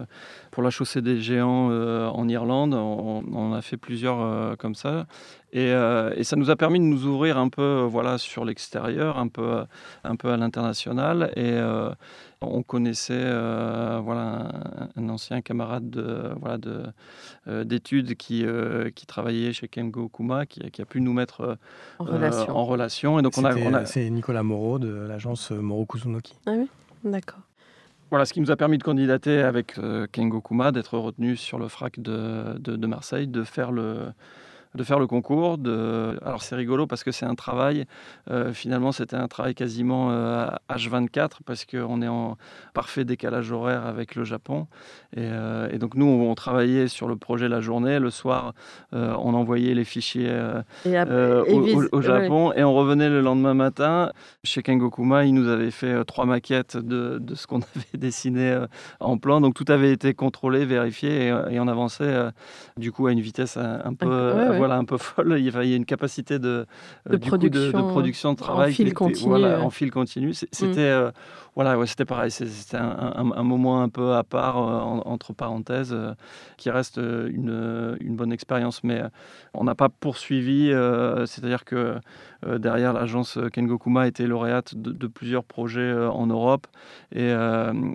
[0.53, 5.07] pour la chaussée des géants en Irlande, on, on, a fait plusieurs comme ça.
[5.53, 9.29] Et, et, ça nous a permis de nous ouvrir un peu voilà, sur l'extérieur, un
[9.29, 9.65] peu,
[10.03, 11.31] un peu à l'international.
[11.37, 11.61] Et,
[12.45, 14.49] on connaissait euh, voilà,
[14.97, 16.83] un, ancien camarade de, voilà, de,
[17.49, 21.59] euh, d'études qui, euh, qui travaillait chez Kengo Kuma, qui, qui, a pu nous mettre
[21.99, 22.57] en relation.
[22.57, 23.19] en, relation.
[23.19, 26.35] Et donc on a, C'est Nicolas Moreau de l'agence Moreau Kusunoki.
[26.47, 26.69] Ah oui,
[27.05, 27.41] d'accord.
[28.11, 29.77] Voilà, ce qui nous a permis de candidater avec
[30.13, 34.13] Kengo Kuma, d'être retenu sur le FRAC de, de, de Marseille, de faire le,
[34.75, 35.59] de faire le concours.
[35.59, 36.19] De...
[36.25, 37.85] Alors c'est rigolo parce que c'est un travail,
[38.31, 40.11] euh, finalement c'était un travail quasiment
[40.71, 42.37] H24 euh, parce qu'on est en
[42.75, 44.67] parfait décalage horaire avec le Japon.
[45.15, 48.55] Et, euh, donc nous on, travaillait sur le projet la journée, le soir
[48.93, 50.35] on envoyait les fichiers
[50.87, 54.13] au, Japon et on revenait le lendemain matin.
[54.45, 58.59] Chez Kengokuma, il nous avait fait trois maquettes de, de ce qu'on avait dessiné
[59.01, 59.41] en plan.
[59.41, 62.31] Donc tout avait été contrôlé, vérifié et, on avançait
[62.77, 64.07] du coup à une vitesse un, peu
[64.67, 65.37] voilà, un peu folle.
[65.39, 66.67] Il y a une capacité de,
[67.09, 69.29] de, production, de, production de travail en fil continu.
[69.29, 70.35] Voilà, en fil continu.
[70.35, 70.93] C'était
[71.55, 72.31] voilà, ouais, c'était pareil.
[72.31, 75.95] C'était un, moment un peu à part, entre parenthèses,
[76.57, 78.83] qui reste une, une bonne expérience.
[78.85, 79.03] Mais
[79.53, 80.73] on n'a pas poursuivi.
[81.27, 81.97] C'est-à-dire que
[82.57, 86.67] derrière l'agence Kengokuma était lauréate de, plusieurs projets en Europe
[87.15, 87.35] et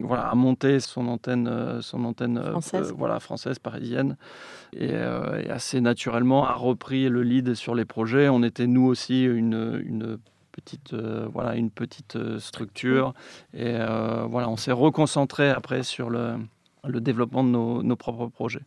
[0.04, 2.94] voilà, a monté son antenne, son antenne française.
[2.96, 4.18] voilà, française, parisienne.
[4.74, 8.30] Et, assez naturellement a repris le lead sur les projets.
[8.30, 10.20] On était nous aussi une, une
[10.58, 13.14] petite, euh, voilà, une petite euh, structure.
[13.54, 16.38] Et euh, voilà, on s'est reconcentré après sur le,
[16.84, 18.66] le développement de nos, nos propres projets.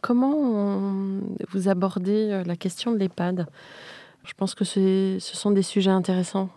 [0.00, 1.20] Comment
[1.50, 3.46] vous abordez la question de l'EHPAD?
[4.24, 6.50] Je pense que ce sont des sujets intéressants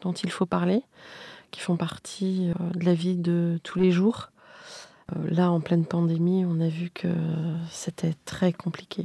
[0.00, 0.82] dont il faut parler,
[1.52, 4.30] qui font partie de la vie de tous les jours.
[5.30, 7.08] là, en pleine pandémie, on a vu que
[7.70, 9.04] c'était très compliqué.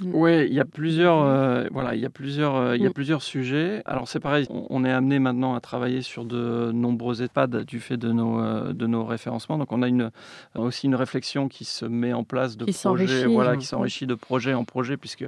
[0.00, 0.10] Mm.
[0.14, 2.90] Oui, il y a plusieurs, euh, voilà, il y a plusieurs, euh, il y a
[2.90, 2.92] mm.
[2.92, 3.82] plusieurs sujets.
[3.86, 7.96] Alors c'est pareil, on, est amené maintenant à travailler sur de nombreux EHPAD du fait
[7.96, 9.56] de nos, euh, de nos référencements.
[9.56, 10.10] Donc on a une,
[10.54, 14.52] aussi une réflexion qui se met en place de projets, voilà, qui s'enrichit de projet
[14.52, 15.26] en projet, puisque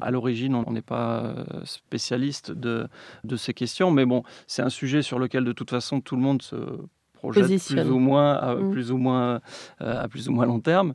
[0.00, 2.86] à l'origine on n'est pas spécialiste de,
[3.24, 3.90] de ces questions.
[3.90, 6.56] Mais bon, c'est un sujet sur lequel de toute façon tout le monde se
[7.14, 8.70] projette plus ou moins, à, mm.
[8.70, 9.40] plus ou moins,
[9.80, 10.94] à plus ou moins long terme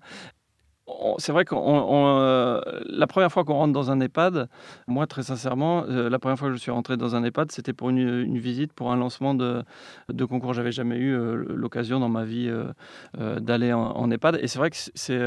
[1.18, 4.50] c'est vrai que euh, la première fois qu'on rentre dans un EHPAD,
[4.88, 7.74] moi très sincèrement, euh, la première fois que je suis rentré dans un EHPAD, c'était
[7.74, 9.64] pour une, visite, pour un lancement de,
[10.10, 10.54] de concours.
[10.54, 12.52] J'avais jamais eu euh, l'occasion dans ma vie
[13.18, 14.40] d'aller en, EHPAD.
[14.42, 15.20] Et c'est vrai que c'est,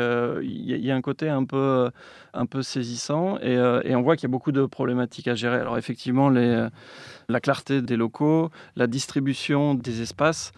[0.43, 1.91] y, a un côté un peu,
[2.35, 3.59] un peu saisissant et,
[3.95, 5.57] on voit qu'il y a beaucoup de problématiques à gérer.
[5.57, 10.53] Alors effectivement, la clarté des locaux, la distribution des espaces.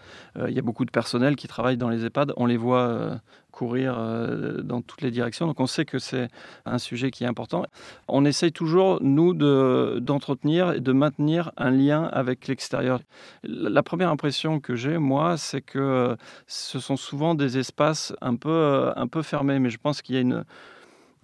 [0.47, 2.33] il y a beaucoup de personnel qui travaille dans les EHPAD.
[2.37, 3.19] On les voit
[3.55, 5.47] courir euh, dans toutes les directions.
[5.47, 6.27] Donc on sait que c'est
[6.65, 7.65] un sujet qui est important.
[8.07, 12.99] On essaye toujours, nous, d'entretenir et de maintenir un lien avec l'extérieur.
[13.43, 18.49] La première impression que j'ai, moi, c'est que ce sont souvent des espaces un peu,
[18.49, 20.43] euh, un peu fermés, mais je pense qu'il y a une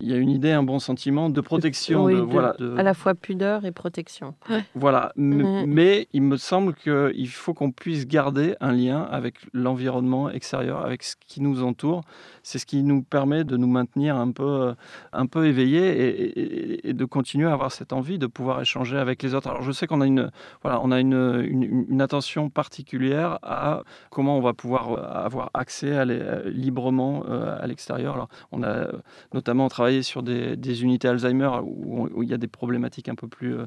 [0.02, 2.08] il y a une idée, un bon sentiment de protection.
[2.08, 4.36] de, voilà, À la fois pudeur et protection.
[4.76, 10.84] Voilà, mais il me semble qu'il faut qu'on puisse garder un lien avec l'environnement extérieur,
[10.84, 12.02] avec ce qui nous entoure.
[12.44, 14.74] C'est ce qui nous permet de nous maintenir un peu,
[15.14, 19.36] un peu éveillés et, de continuer à avoir cette envie de pouvoir échanger avec les
[19.36, 19.50] autres.
[19.50, 24.38] Alors je sais qu'on a, une, voilà, on a une, une, attention particulière à comment
[24.38, 28.16] on va pouvoir avoir accès à librement euh, à l'extérieur.
[28.16, 28.88] Alors on a
[29.34, 33.58] notamment travaillé sur des, unités Alzheimer où, il y a des problématiques un peu plus...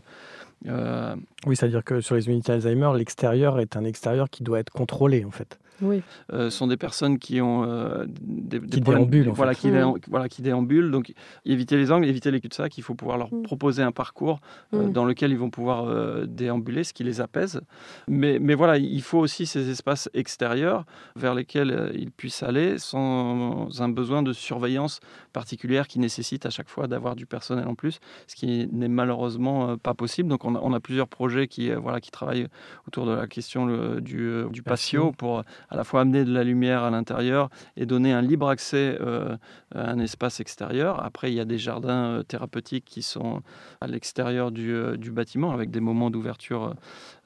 [0.66, 1.14] Euh,
[1.46, 5.24] oui, c'est-à-dire que sur les unités Alzheimer, l'extérieur est un extérieur qui doit être contrôlé
[5.24, 6.02] en fait oui.
[6.32, 9.70] Euh, sont des personnes qui ont euh, des, qui déambulent, voilà, qui,
[10.08, 10.90] voilà, qui déambulent.
[10.90, 11.12] Donc,
[11.44, 12.76] éviter les angles, éviter les cul-de-sac.
[12.78, 13.42] Il faut pouvoir leur mm.
[13.42, 14.40] proposer un parcours
[14.72, 17.60] euh, dans lequel ils vont pouvoir déambuler, ce qui les apaise.
[18.08, 20.84] Mais, mais voilà, il faut aussi ces espaces extérieurs
[21.16, 25.00] vers lesquels ils puissent aller sans un besoin de surveillance
[25.32, 29.76] particulière qui nécessite à chaque fois d'avoir du personnel en plus, ce qui n'est malheureusement
[29.76, 30.28] pas possible.
[30.28, 32.48] Donc, on a, on a, plusieurs projets qui, voilà, qui travaillent
[32.86, 36.44] autour de la question le, du, du patio pour à la fois amener de la
[36.44, 39.36] lumière à l'intérieur et donner un libre accès euh,
[39.74, 41.04] à un espace extérieur.
[41.04, 43.42] Après, il y a des jardins euh, thérapeutiques qui sont
[43.80, 46.74] à l'extérieur du, euh, du, bâtiment avec des moments d'ouverture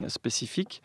[0.07, 0.81] spécifiques.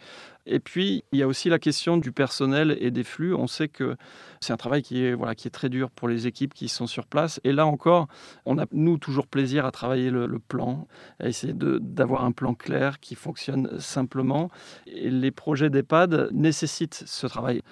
[0.47, 3.35] Et puis, il y a aussi la question du personnel et des flux.
[3.35, 3.97] On sait que
[4.41, 6.87] c'est un travail qui est, voilà, qui est très dur pour les équipes qui sont
[6.87, 7.41] sur place.
[7.45, 8.09] Et là encore,
[8.45, 10.87] on a, nous, toujours plaisir à travailler le, plan,
[11.19, 14.51] à essayer d'avoir un plan clair qui fonctionne simplement.
[14.87, 17.63] Et les projets d'EHPAD nécessitent ce travail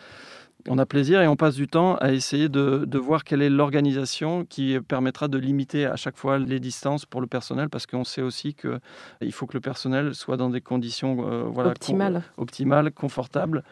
[0.69, 4.45] on a plaisir et on passe du temps à essayer de, voir quelle est l'organisation
[4.45, 8.23] qui permettra de limiter à chaque fois les distances pour le personnel parce qu'on sait
[8.23, 12.23] aussi qu'il faut que le personnel soit dans des conditions euh, voilà, optimales.
[12.37, 13.65] optimales, confortables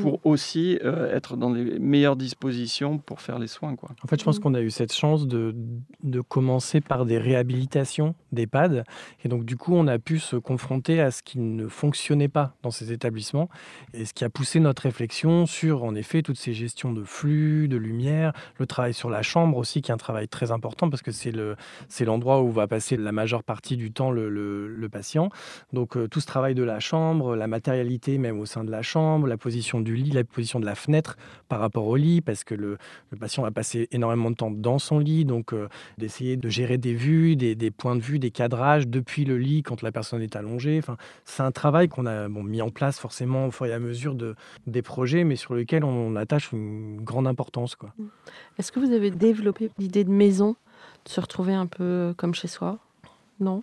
[0.00, 3.76] Pour aussi euh, être dans les meilleures dispositions pour faire les soins.
[3.76, 3.90] Quoi.
[4.02, 4.42] En fait, je pense mm.
[4.42, 5.54] qu'on a eu cette chance de,
[6.02, 8.84] de commencer par des réhabilitations d'EHPAD.
[9.24, 12.54] Et donc, du coup, on a pu se confronter à ce qui ne fonctionnait pas
[12.62, 13.48] dans ces établissements.
[13.94, 17.68] Et ce qui a poussé notre réflexion sur, en effet, toutes ces gestions de flux,
[17.68, 21.02] de lumière, le travail sur la chambre aussi, qui est un travail très important parce
[21.02, 21.56] que c'est le,
[21.88, 25.30] c'est l'endroit où va passer la majeure partie du temps le, le, patient.
[25.72, 28.82] Donc, euh, tout ce travail de la chambre, la matérialité même au sein de la
[28.82, 31.16] chambre, la position du lit, la position de la fenêtre
[31.48, 32.78] par rapport au lit, parce que le,
[33.18, 36.94] patient va passer énormément de temps dans son lit, donc euh, d'essayer de gérer des
[36.94, 40.78] vues, des, points de vue, des cadrages depuis le lit quand la personne est allongée.
[40.78, 43.78] Enfin, c'est un travail qu'on a bon, mis en place forcément au fur et à
[43.78, 44.34] mesure de,
[44.66, 47.76] des projets, mais sur lequel on, attache une grande importance.
[48.58, 50.56] Est-ce que vous avez développé l'idée de maison
[51.04, 52.78] de se retrouver un peu comme chez soi?
[53.38, 53.62] Non?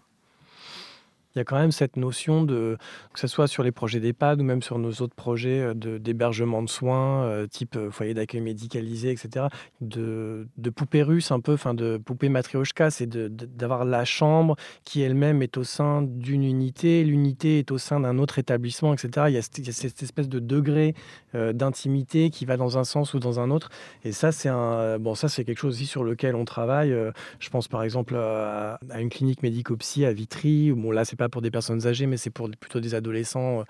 [1.35, 2.77] Il y a quand même cette notion de,
[3.13, 6.61] que ce soit sur les projets d'EHPAD ou même sur nos autres projets euh, d'hébergement
[6.61, 9.47] de, soins, euh, type euh, foyer d'accueil médicalisé, etc.,
[9.81, 15.01] de, de poupée russe un peu, enfin de poupée matrioshka, c'est d'avoir la chambre qui
[15.01, 19.27] elle-même est au sein d'une unité, l'unité est au sein d'un autre établissement, etc.
[19.29, 20.93] Il y a, cette espèce de degré
[21.33, 23.69] d'intimité qui va dans un sens ou dans un autre.
[24.03, 26.95] Et ça, c'est un, bon, ça c'est quelque chose aussi sur lequel on travaille.
[27.39, 30.71] je pense par exemple à, une clinique médico-psy à Vitry.
[30.71, 33.63] Bon, là, c'est pas pour des personnes âgées, mais c'est pour plutôt des adolescents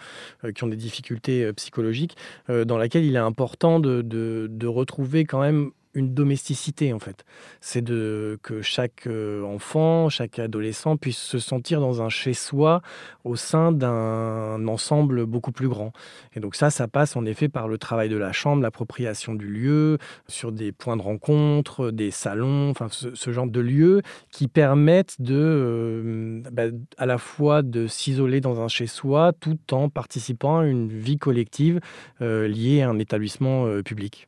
[0.44, 2.18] euh, qui ont des difficultés euh, psychologiques,
[2.50, 7.26] euh, dans laquelle il est important de, de retrouver quand même une domesticité en fait.
[7.62, 12.82] C'est de que chaque euh, enfant, chaque adolescent puisse se sentir dans un chez-soi
[13.24, 15.94] au sein d'un ensemble beaucoup plus grand.
[16.36, 19.48] Et donc ça, ça passe en effet par le travail de la chambre, l'appropriation du
[19.48, 25.20] lieu, sur des points de rencontre, des salons, enfin ce, genre de lieux qui permettent
[25.20, 26.64] de euh, bah,
[26.98, 31.80] à la fois de s'isoler dans un chez-soi tout en participant à une vie collective
[32.22, 34.28] euh, liée à un établissement public.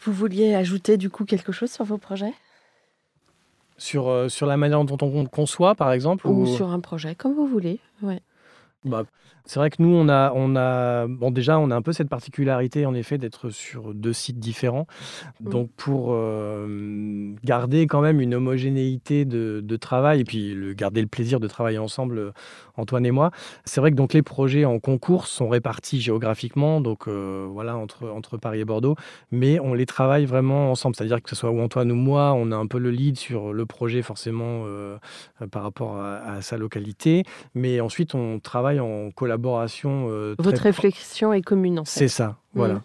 [0.00, 2.34] Vous vouliez ajouter du coup quelque chose sur vos projets?
[3.76, 7.34] Sur, euh, sur la manière dont on conçoit, par exemple Ou, sur un projet, comme
[7.34, 7.78] vous voulez.
[8.02, 8.20] Ouais.
[8.84, 9.04] Bah,
[9.48, 12.10] c'est vrai que nous, on a, on a, bon, déjà, on a un peu cette
[12.10, 14.86] particularité, en effet, d'être sur deux sites différents.
[15.40, 21.00] Donc, pour euh, garder quand même une homogénéité de, de, travail et puis le, garder
[21.00, 22.34] le plaisir de travailler ensemble,
[22.76, 23.30] Antoine et moi,
[23.64, 28.06] c'est vrai que donc les projets en concours sont répartis géographiquement, donc euh, voilà, entre,
[28.10, 28.96] entre Paris et Bordeaux,
[29.32, 30.94] mais on les travaille vraiment ensemble.
[30.94, 33.64] C'est-à-dire que ce soit Antoine ou moi, on a un peu le lead sur le
[33.64, 34.98] projet, forcément, euh,
[35.50, 37.24] par rapport à, à, sa localité,
[37.54, 41.98] mais ensuite, on travaille en collaboration euh, Votre réflexion est commune, en fait.
[41.98, 42.74] C'est ça, voilà.
[42.74, 42.82] Mm.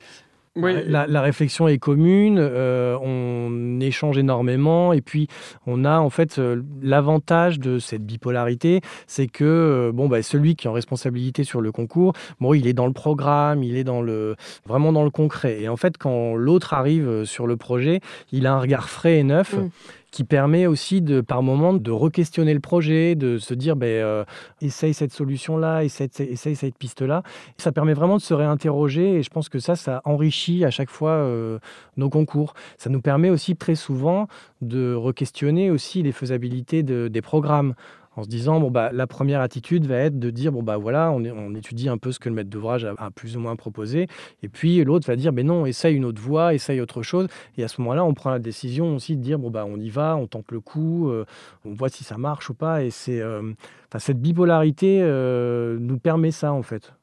[0.56, 5.28] La, réflexion est commune, euh, on échange énormément et puis
[5.66, 10.68] on a en fait euh, l'avantage de cette bipolarité, c'est que bon bah, celui qui
[10.68, 14.04] est en responsabilité sur le concours, bon il est dans le programme, il est dans
[14.04, 14.36] le
[14.68, 18.00] vraiment dans le concret et en fait quand l'autre arrive sur le projet,
[18.32, 19.54] il a un regard frais et neuf.
[19.54, 19.70] Mm
[20.14, 24.24] qui permet aussi de, par moment de re-questionner le projet, de se dire ben, euh,
[24.62, 27.24] essaye cette solution-là, essaye, cette piste-là.
[27.58, 30.92] Ça permet vraiment de se réinterroger et je pense que ça, ça enrichit à chaque
[30.92, 31.58] fois euh,
[31.98, 32.54] nos concours.
[32.78, 34.28] Ça nous permet aussi très souvent
[34.62, 37.74] de re-questionner aussi les faisabilités de, des programmes
[38.16, 41.12] en se disant bon bah la première attitude va être de dire bon bah voilà
[41.12, 44.08] on, étudie un peu ce que le maître d'ouvrage a, plus ou moins proposé.
[44.42, 47.28] Et puis l'autre va dire mais non essaye une autre voie essaye autre chose.
[47.58, 49.90] Et à ce moment-là on prend la décision aussi de dire bon bah on y
[49.90, 51.26] va on tente le coup euh,
[51.66, 52.84] on voit si ça marche ou pas.
[52.84, 53.54] Et c'est euh,
[53.98, 56.94] cette bipolarité euh, nous permet ça en fait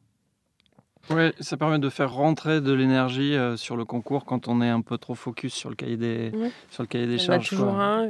[1.08, 4.80] oui, ça permet de faire rentrer de l'énergie sur le concours quand on est un
[4.80, 6.30] peu trop focus sur le cahier des,
[6.70, 7.50] sur le cahier des charges.
[7.50, 8.08] Il y a toujours un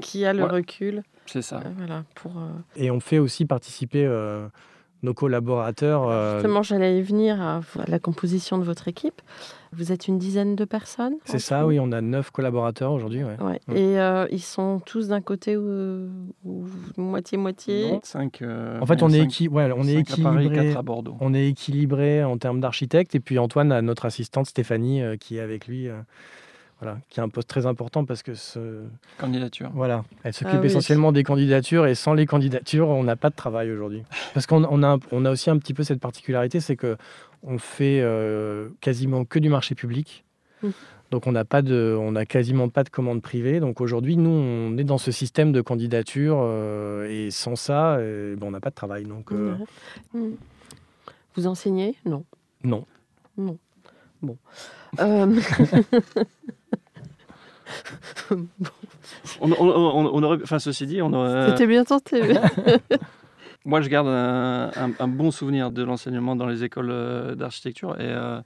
[0.00, 1.02] qui a le recul.
[1.26, 1.56] C'est ça.
[1.56, 4.46] Euh, voilà, pour, euh, Et on fait aussi participer euh,
[5.04, 6.34] nos collaborateurs.
[6.34, 9.22] Justement, j'allais y venir à la composition de votre équipe.
[9.72, 13.24] Vous êtes une dizaine de personnes C'est ça, oui, on a neuf collaborateurs aujourd'hui.
[13.24, 13.36] Ouais.
[13.40, 13.60] Ouais.
[13.66, 13.76] Mm.
[13.76, 16.08] Et ils sont tous d'un côté ou
[16.96, 17.98] moitié-moitié?
[18.02, 18.42] Cinq.
[18.42, 19.48] en fait, on est, équi...
[19.48, 20.72] ouais, on est équilibré.
[20.72, 21.16] À, à Bordeaux.
[21.20, 23.14] On est équilibré en termes d'architecte.
[23.14, 25.88] Et puis Antoine a notre assistante Stéphanie qui est avec lui
[27.08, 28.82] qui est un poste très important parce que ce...
[29.18, 29.70] candidature.
[29.74, 33.34] Voilà, elle s'occupe ah essentiellement des candidatures et sans les candidatures, on n'a pas de
[33.34, 34.02] travail aujourd'hui.
[34.34, 36.96] Parce qu'on on a, on a aussi un petit peu cette particularité, c'est que
[37.42, 40.24] on fait euh, quasiment que du marché public.
[40.62, 40.68] Mmh.
[41.10, 43.60] Donc on n'a pas de, on a quasiment pas de commandes privées.
[43.60, 48.36] Donc aujourd'hui, nous, on est dans ce système de candidature euh, et sans ça, euh,
[48.36, 49.04] ben, on n'a pas de travail.
[49.04, 50.30] Donc mmh.
[51.36, 51.94] vous enseignez?
[52.04, 52.24] Non.
[52.62, 52.86] Non.
[53.36, 53.58] Non.
[54.22, 54.38] Bon.
[59.40, 59.52] On,
[60.22, 61.50] aurait, enfin, ceci dit, on aurait.
[61.50, 62.22] C'était bien tenté.
[63.64, 68.40] Moi, je garde un, bon souvenir de l'enseignement dans les écoles euh, d'architecture et euh,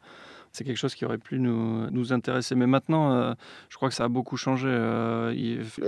[0.53, 2.55] c'est quelque chose qui aurait pu nous, nous intéresser.
[2.55, 3.33] Mais maintenant, euh,
[3.69, 4.69] je crois que ça a beaucoup changé.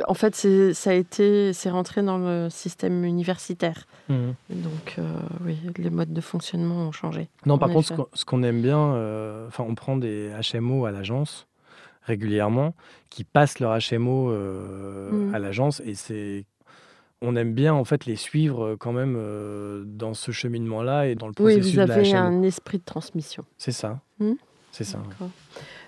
[0.09, 0.35] En fait,
[0.75, 3.87] ça a été, c'est rentré dans le système universitaire.
[4.09, 4.31] Mmh.
[4.51, 4.97] Donc,
[5.45, 7.29] oui, les modes de fonctionnement ont changé.
[7.47, 11.47] Non, par contre, ce qu'on aime bien, enfin, on prend des HMO à l'agence
[12.11, 12.75] régulièrement,
[13.09, 15.35] qui passent leur HMO euh, mmh.
[15.35, 16.45] à l'agence et c'est
[17.23, 21.15] on aime bien en fait les suivre euh, quand même euh, dans ce cheminement-là et
[21.15, 23.45] dans le processus oui, vous avez un esprit de transmission.
[23.59, 24.01] C'est ça.
[24.19, 24.33] Mmh.
[24.73, 25.03] C'est ça.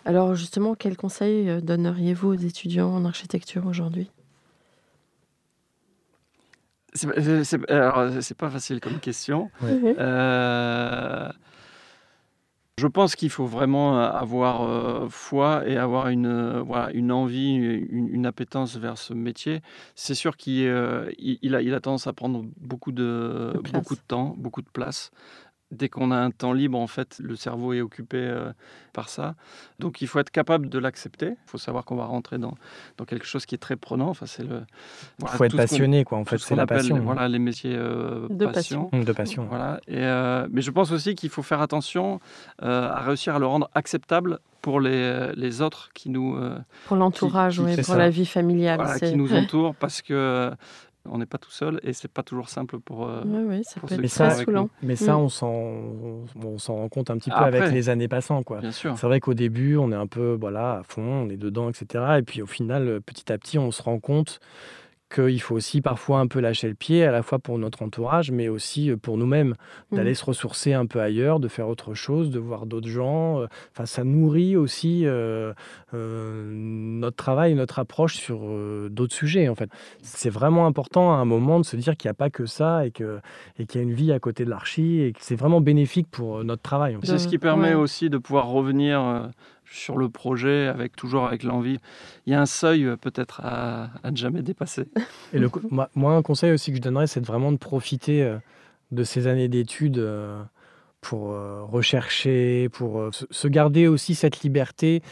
[0.04, 4.10] Alors justement, quel conseil donneriez-vous aux étudiants en architecture aujourd'hui?
[6.94, 9.50] C'est pas facile comme question.
[12.78, 18.76] Je pense qu'il faut vraiment avoir foi et avoir une, voilà, une envie, une, appétence
[18.76, 19.60] vers ce métier.
[19.94, 20.64] C'est sûr qu'il
[21.18, 25.10] il a, il a tendance à prendre beaucoup de, beaucoup de temps, beaucoup de place
[25.72, 28.52] dès qu'on a un temps libre, en fait, le cerveau est occupé euh,
[28.92, 29.34] par ça.
[29.78, 31.28] Donc, il faut être capable de l'accepter.
[31.30, 32.54] Il faut savoir qu'on va rentrer dans,
[32.98, 34.08] dans quelque chose qui est très prenant.
[34.08, 34.60] Enfin, c'est le.
[35.20, 36.18] il faut être passionné, quoi.
[36.18, 36.98] En fait, c'est la passion.
[36.98, 38.90] Voilà, les métiers euh, de passion.
[38.92, 39.46] De passion.
[39.48, 39.80] Voilà.
[39.88, 42.20] Et, euh, mais je pense aussi qu'il faut faire attention
[42.60, 46.38] à réussir à le rendre acceptable pour les, les autres qui nous.
[46.86, 48.78] pour l'entourage, oui, pour la vie familiale.
[48.80, 50.52] Voilà, qui nous entourent, parce que
[51.08, 53.08] on n'est pas tout seul et c'est pas toujours simple pour.
[53.08, 53.98] Euh, oui, ça peut être très
[54.82, 55.16] Mais ça, mm.
[55.16, 55.52] on s'en,
[56.44, 58.60] on, s'en rend compte un petit peu avec les années passant, quoi.
[58.60, 58.96] Bien sûr.
[58.96, 62.04] C'est vrai qu'au début, on est un peu, voilà, à fond, on est dedans, etc.
[62.18, 64.40] Et puis au final, petit à petit, on se rend compte
[65.12, 68.30] qu'il faut aussi parfois un peu lâcher le pied, à la fois pour notre entourage,
[68.30, 69.54] mais aussi euh, pour nous-mêmes,
[69.90, 70.14] d'aller mmh.
[70.14, 73.40] se ressourcer un peu ailleurs, de faire autre chose, de voir d'autres gens.
[73.40, 75.52] Euh, enfin, ça nourrit aussi euh,
[75.92, 78.40] notre travail, notre approche sur
[78.90, 79.48] d'autres sujets.
[79.48, 79.70] En fait,
[80.02, 82.86] c'est vraiment important à un moment de se dire qu'il n'y a pas que ça
[82.86, 83.20] et que
[83.58, 86.08] et qu'il y a une vie à côté de l'archi et que c'est vraiment bénéfique
[86.10, 86.96] pour notre travail.
[87.02, 89.30] C'est ce qui permet aussi de pouvoir revenir
[89.72, 91.78] sur le projet, avec toujours avec l'envie.
[92.26, 94.84] Il y a un seuil euh, peut-être à, ne jamais dépasser.
[95.32, 98.36] Et le, moi, un conseil aussi que je donnerais, c'est vraiment de profiter euh,
[98.90, 100.42] de ces années d'études euh,
[101.00, 101.30] pour
[101.68, 105.02] rechercher, pour se garder aussi cette liberté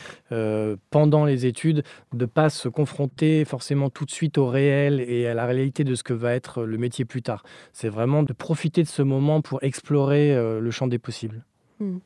[0.90, 1.82] pendant les études,
[2.12, 5.82] de ne pas se confronter forcément tout de suite au réel et à la réalité
[5.82, 7.42] de ce que va être le métier plus tard.
[7.72, 11.44] C'est vraiment de profiter de ce moment pour explorer le champ des possibles.
[11.80, 11.96] Mmh.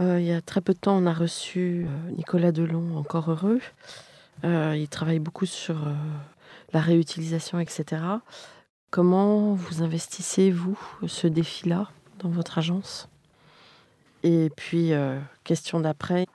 [0.00, 3.30] Euh, il y a très peu de temps, on a reçu euh, Nicolas Delon, encore
[3.30, 3.60] heureux.
[4.44, 5.76] Euh, il travaille beaucoup sur
[6.72, 8.02] la réutilisation, etc.
[8.90, 11.90] Comment vous investissez, vous, ce défi-là
[12.20, 13.08] dans votre agence?
[14.22, 14.92] Et puis,
[15.44, 16.26] question d'après,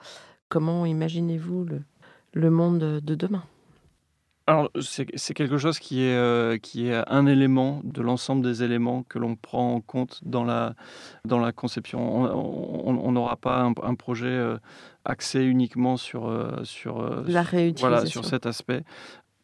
[0.50, 1.68] comment imaginez-vous
[2.34, 3.44] le monde de demain?
[4.46, 9.04] Alors, c'est quelque chose qui est, euh, qui est un élément de l'ensemble des éléments
[9.04, 10.76] que l'on prend en compte dans la,
[11.24, 12.02] dans la conception.
[12.02, 14.58] On n'aura pas un, projet euh,
[15.06, 17.88] axé uniquement sur, euh, sur, la réutilisation.
[17.88, 18.84] Voilà, sur cet aspect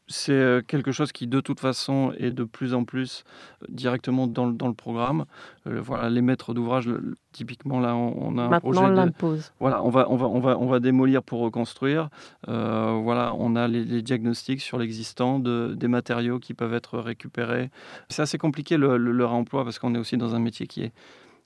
[0.10, 3.24] c'est quelque chose qui, de toute façon, est de plus en plus
[3.70, 5.26] directement dans, le, dans le programme.
[5.66, 6.90] voilà, les maîtres d'ouvrage,
[7.32, 8.82] typiquement, là, on, a un projet.
[8.82, 12.10] De, voilà, on va, on, va, on, va, on va démolir pour reconstruire.
[12.48, 17.70] voilà, on a les, diagnostics sur l'existant de, des matériaux qui peuvent être récupérés.
[18.10, 20.84] C'est assez compliqué le, le, le réemploi parce qu'on est aussi dans un métier qui
[20.84, 20.92] est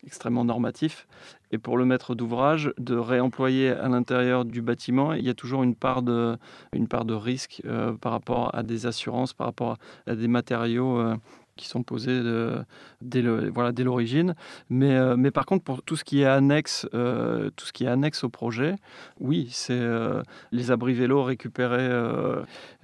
[0.06, 1.08] extrêmement normatif.
[1.52, 5.64] Et pour le maître d'ouvrage, de réemployer à l'intérieur du bâtiment, il y a toujours
[5.64, 6.38] une part de,
[7.14, 9.78] risque euh, par rapport à des assurances, par rapport
[10.08, 11.00] à des matériaux.
[11.00, 11.16] Euh,
[11.56, 12.22] qui sont posés
[13.02, 14.36] dès, voilà, dès l'origine.
[14.70, 17.86] Mais, euh, mais par contre, pour tout ce qui est annexe, euh, tout ce qui
[17.86, 18.76] est annexe au projet,
[19.20, 21.74] oui, c'est euh, les abris vélos, récupérer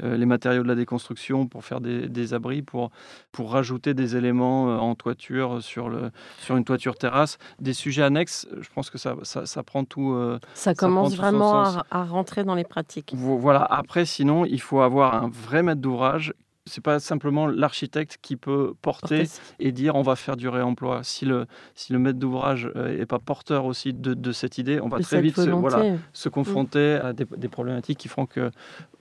[0.02, 2.92] les matériaux de la déconstruction pour faire des, abris, pour,
[3.32, 7.38] pour rajouter des éléments en toiture sur, le, sur une toiture terrasse.
[7.60, 10.18] Des sujets annexes, je pense que ça, ça, prend tout.
[10.54, 13.14] ça, commence vraiment à, à, rentrer dans les pratiques.
[13.16, 16.34] Voilà, après, sinon, il faut avoir un vrai maître d'ouvrage
[16.70, 19.24] c'est pas simplement l'architecte qui peut porter
[19.60, 21.02] et dire on va faire du réemploi.
[21.04, 21.46] Si le,
[21.76, 25.22] si le maître d'ouvrage n'est euh, pas porteur aussi de, cette idée, on va très
[25.22, 28.52] vite se, voilà, se, confronter à des, problématiques qui font que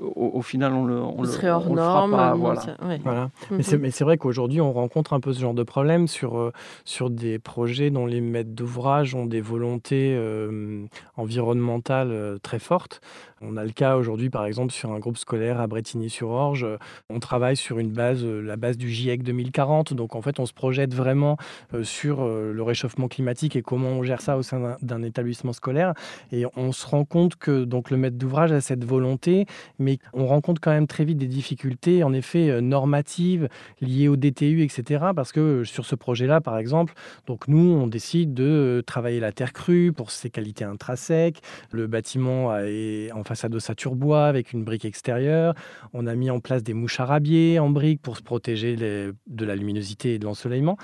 [0.01, 2.35] au, final on le, on le, hors norme, pas.
[2.35, 2.63] Voilà.
[3.03, 3.31] voilà.
[3.51, 3.79] Mhm.
[3.81, 6.53] Mais c'est vrai qu'aujourd'hui on rencontre un peu ce genre de problème sur, euh,
[6.85, 13.01] sur des projets dont les maîtres d'ouvrage ont des volontés euh, environnementales très fortes.
[13.41, 16.67] On a le cas aujourd'hui, par exemple, sur un groupe scolaire à Bretigny-sur-Orge.
[17.09, 19.93] On travaille sur une base, euh, la base du GIEC 2040.
[19.93, 21.37] Donc, en fait, on se projette vraiment
[21.75, 25.53] euh, sur euh, le réchauffement climatique et comment on gère ça au sein d'un établissement
[25.53, 25.93] scolaire.
[26.33, 29.47] Et on se rend compte que donc le maître d'ouvrage a cette volonté,
[29.79, 33.49] mais on rencontre quand même très vite des difficultés, en effet, normatives
[33.81, 35.07] liées au DTU, etc.
[35.15, 36.95] Parce que sur ce projet-là, par exemple,
[37.27, 41.43] donc nous, on décide de travailler la terre crue pour ses qualités intrinsèques.
[41.73, 45.55] Le bâtiment est en façade ossature bois avec une brique extérieure.
[45.93, 49.57] On a mis en place des mouches arabiées en brique pour se protéger de la
[49.57, 50.77] luminosité et de l'ensoleillement.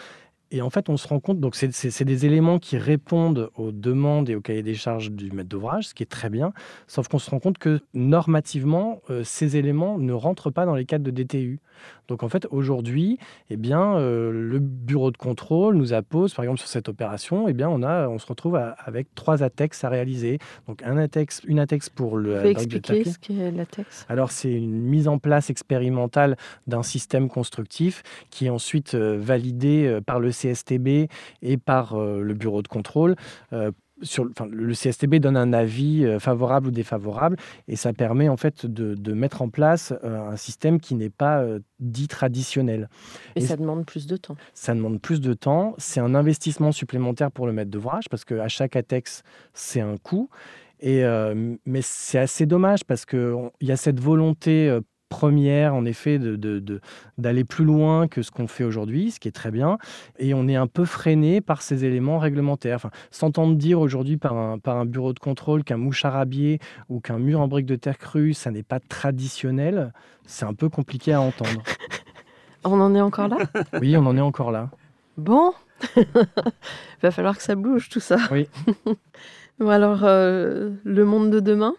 [0.55, 4.31] Et en fait, on se rend compte, donc c'est des éléments qui répondent aux demandes
[4.31, 6.53] et aux cahiers des charges du maître d'ouvrage, ce qui est très bien,
[6.87, 10.85] sauf qu'on se rend compte que normativement, euh, ces éléments ne rentrent pas dans les
[10.85, 11.59] cadres de DTU.
[12.07, 13.19] Donc en fait, aujourd'hui,
[13.51, 17.53] eh bien, euh, le bureau de contrôle nous appose, par exemple, sur cette opération, eh
[17.53, 20.39] bien, on, a, on se retrouve avec trois ATEX à réaliser.
[20.69, 22.35] Donc un ATEX, une ATEX pour le...
[22.35, 26.37] Vous pouvez expliquer ce qu'est l'ATEX Alors c'est une mise en place expérimentale
[26.69, 31.09] d'un système constructif qui est ensuite euh, validé par le CSTB
[31.43, 33.17] et par le bureau de contrôle
[34.03, 37.37] sur, enfin, le CSTB donne un avis euh, favorable ou défavorable
[37.69, 41.41] et ça permet en fait de, mettre en place euh, un système qui n'est pas
[41.41, 42.89] euh, dit traditionnel.
[43.37, 44.37] Et, ça demande plus de temps.
[44.53, 45.75] Ça demande plus de temps.
[45.79, 49.23] C'est un investissement supplémentaire pour le maître d'ouvrage parce qu'à chaque ATEX,
[49.53, 50.29] c'est un coût.
[50.81, 51.03] Et,
[51.65, 54.81] mais c'est assez dommage parce qu'il y a cette volonté
[55.15, 59.33] première, en effet, d'aller de, plus loin que ce qu'on fait aujourd'hui, ce qui est
[59.33, 59.79] très bien.
[60.19, 62.77] Et on est un peu freiné par ces éléments réglementaires.
[62.77, 66.59] Enfin, S'entendre dire aujourd'hui par un, par un bureau de contrôle qu'un mouche arabier
[66.89, 69.93] ou qu'un mur en briques de terre crue, ça n'est pas traditionnel,
[70.27, 71.63] c'est un peu compliqué à entendre.
[72.65, 73.39] on en est encore là?
[73.81, 74.71] Oui, on en est encore là.
[75.17, 75.53] Bon,
[75.97, 76.07] il
[77.03, 78.17] va falloir que ça bouge tout ça.
[78.33, 78.49] Oui.
[79.61, 81.75] bon, alors, euh, le monde de demain?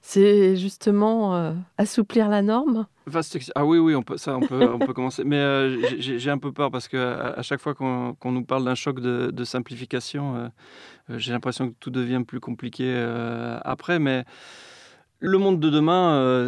[0.00, 2.86] C'est justement euh, assouplir la norme
[3.54, 5.24] Ah oui, oui, on peut, ça, on peut, on peut commencer.
[5.24, 8.74] Mais euh, j'ai un peu peur parce qu'à à chaque fois qu'on nous parle d'un
[8.74, 10.48] choc de, simplification, euh,
[11.18, 12.94] j'ai l'impression que tout devient plus compliqué
[13.64, 13.98] après.
[13.98, 14.24] Mais
[15.20, 16.44] le monde de demain,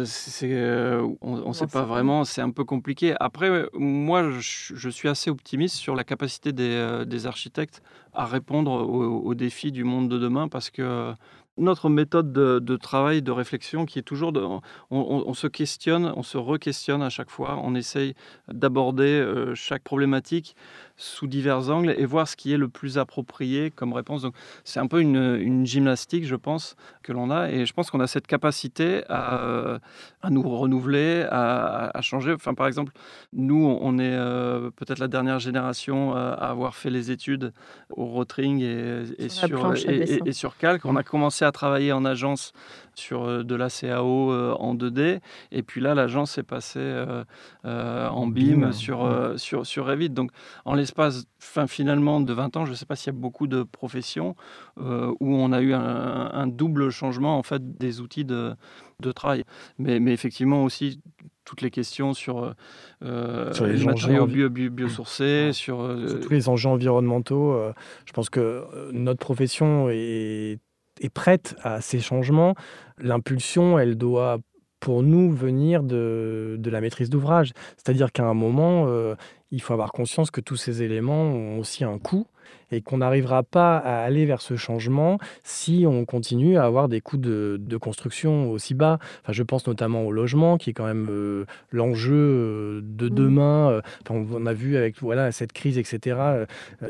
[1.21, 3.15] on ne sait pas vraiment, c'est un peu compliqué.
[3.19, 7.81] Après, moi, je, suis assez optimiste sur la capacité des, architectes
[8.13, 11.13] à répondre aux, défis du monde de demain parce que
[11.57, 14.45] notre méthode de, travail, de réflexion, qui est toujours, de,
[14.89, 18.15] on, se questionne, on se re-questionne à chaque fois, on essaye
[18.47, 20.55] d'aborder euh, chaque problématique
[20.97, 24.21] sous divers angles et voir ce qui est le plus approprié comme réponse.
[24.21, 27.49] Donc, c'est un peu une, gymnastique, je pense, que l'on a.
[27.49, 29.79] Et je pense qu'on a cette capacité à,
[30.21, 32.33] à nous renouveler, à, changer.
[32.33, 32.93] Enfin, par exemple,
[33.33, 37.53] nous, on est euh, peut-être la dernière génération à avoir fait les études
[37.89, 40.85] au Rotring et, et sur, et, et, sur Calc.
[40.85, 42.53] On a commencé à travailler en agence
[42.95, 45.19] sur euh, de la CAO euh, en 2D.
[45.51, 47.23] Et puis là, l'agence est passée euh,
[47.63, 50.09] en BIM sur, sur, sur Revit.
[50.09, 50.31] Donc,
[50.65, 53.47] en l'espace fin, finalement de 20 ans, je ne sais pas s'il y a beaucoup
[53.47, 54.35] de professions
[54.77, 58.55] où on a eu un, double changement en fait, des outils de,
[58.99, 59.43] de travail.
[59.77, 61.01] Mais, mais effectivement aussi
[61.45, 62.53] toutes les questions sur,
[63.01, 67.57] sur les, matériaux bio, biosourcés, sur, tous les enjeux environnementaux.
[68.05, 70.59] je pense que notre profession est
[71.01, 72.55] est prête à ces changements,
[72.97, 74.39] l'impulsion, elle doit
[74.81, 77.53] pour nous venir de, de la maîtrise d'ouvrage.
[77.77, 79.15] C'est-à-dire qu'à un moment, euh,
[79.51, 82.27] il faut avoir conscience que tous ces éléments ont aussi un coût
[82.71, 87.01] et qu'on n'arrivera pas à aller vers ce changement si on continue à avoir des
[87.01, 88.99] coûts de, construction aussi bas.
[89.23, 93.09] Enfin, je pense notamment au logement, qui est quand même euh, l'enjeu euh, de mmh.
[93.09, 93.71] demain.
[93.71, 96.17] Euh, on a vu avec voilà, cette crise, etc.,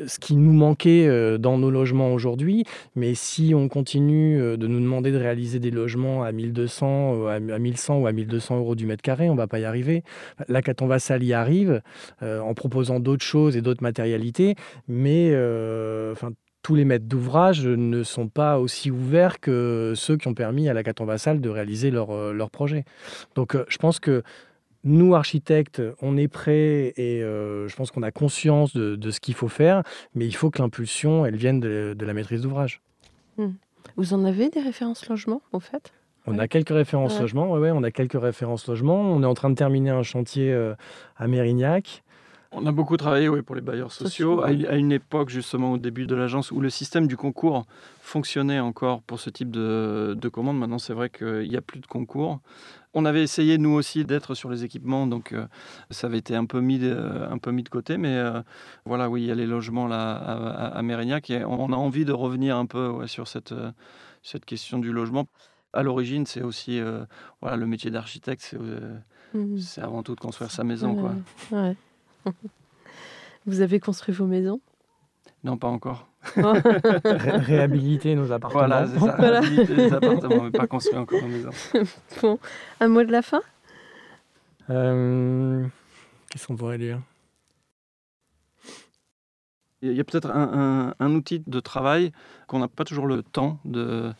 [0.07, 2.65] ce qui nous manquait dans nos logements aujourd'hui.
[2.95, 7.99] Mais si on continue de nous demander de réaliser des logements à 1200, à 1100
[7.99, 10.03] ou à 1200 euros du mètre carré, on ne va pas y arriver.
[10.47, 11.81] La Caton Vassal y arrive
[12.21, 14.55] en proposant d'autres choses et d'autres matérialités,
[14.87, 15.70] mais euh,
[16.11, 16.31] enfin,
[16.63, 20.73] tous les maîtres d'ouvrage ne sont pas aussi ouverts que ceux qui ont permis à
[20.73, 22.85] la Caton Vassal de réaliser leur, euh, leur projet.
[23.35, 24.23] Donc euh, je pense que
[24.83, 29.47] nous, architectes, on est prêts et je pense qu'on a conscience de, ce qu'il faut
[29.47, 29.83] faire,
[30.15, 32.81] mais il faut que l'impulsion, elle vienne de, la maîtrise d'ouvrage.
[33.37, 33.51] Hmm.
[33.95, 35.93] Vous en avez des références logement, en fait?
[36.25, 38.99] On a quelques références logement, ouais, on a quelques références logement.
[38.99, 40.51] On est en train de terminer un chantier
[41.15, 42.01] à Mérignac.
[42.53, 46.05] On a beaucoup travaillé oui, pour les bailleurs sociaux, à, une époque justement au début
[46.05, 47.65] de l'agence où le système du concours
[48.01, 50.59] fonctionnait encore pour ce type de, de commande.
[50.59, 52.41] Maintenant c'est vrai qu'il n'y a plus de concours.
[52.93, 55.47] On avait essayé nous aussi d'être sur les équipements, donc euh,
[55.91, 57.97] ça avait été un peu mis de, un peu mis de côté.
[57.97, 58.41] Mais euh,
[58.85, 62.03] voilà, oui, il y a les logements là à, à, Mérignac et on a envie
[62.03, 63.53] de revenir un peu sur cette,
[64.23, 65.27] cette question du logement.
[65.71, 67.05] À l'origine, c'est aussi euh,
[67.41, 68.59] voilà, le métier d'architecte, c'est
[69.37, 69.57] mmh.
[69.77, 70.95] avant tout de construire sa maison.
[70.95, 71.73] Quoi.
[73.45, 74.61] Vous avez construit vos maisons?
[75.43, 76.07] Non, pas encore.
[76.35, 78.67] réhabiliter nos appartements.
[78.67, 79.15] Voilà, c'est ça.
[79.15, 81.49] Réhabiliter les appartements, mais pas construire encore nos maisons.
[82.21, 82.39] Bon,
[82.79, 83.41] un mot de la fin?
[84.69, 85.65] Euh,
[86.29, 87.01] Qu'est-ce qu'on pourrait dire?
[89.81, 92.11] Il y a peut-être un, outil de travail
[92.47, 94.13] qu'on n'a pas toujours le temps de,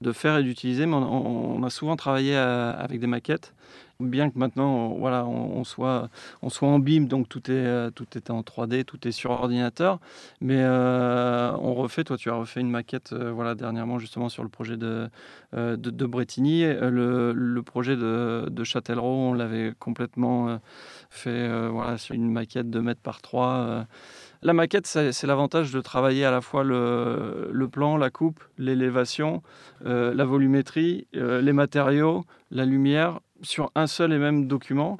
[0.00, 3.54] de faire et d'utiliser, mais on, a souvent travaillé avec des maquettes
[4.00, 6.08] bien que maintenant voilà, on, soit,
[6.42, 9.30] on soit en BIM, donc tout est, euh, tout est en 3D, tout est sur
[9.30, 9.98] ordinateur.
[10.40, 14.42] Mais euh, on refait, toi tu as refait une maquette euh, voilà, dernièrement justement sur
[14.42, 15.08] le projet de,
[15.54, 16.64] de, de, Bretigny.
[16.64, 20.60] Le, le projet de, de Châtellerault, on l'avait complètement
[21.10, 23.86] fait voilà, sur une maquette de mètres par 3.
[24.46, 29.42] La maquette, c'est l'avantage de travailler à la fois le, le plan, la coupe, l'élévation,
[29.84, 34.98] la volumétrie, les matériaux, la lumière, sur un seul et même document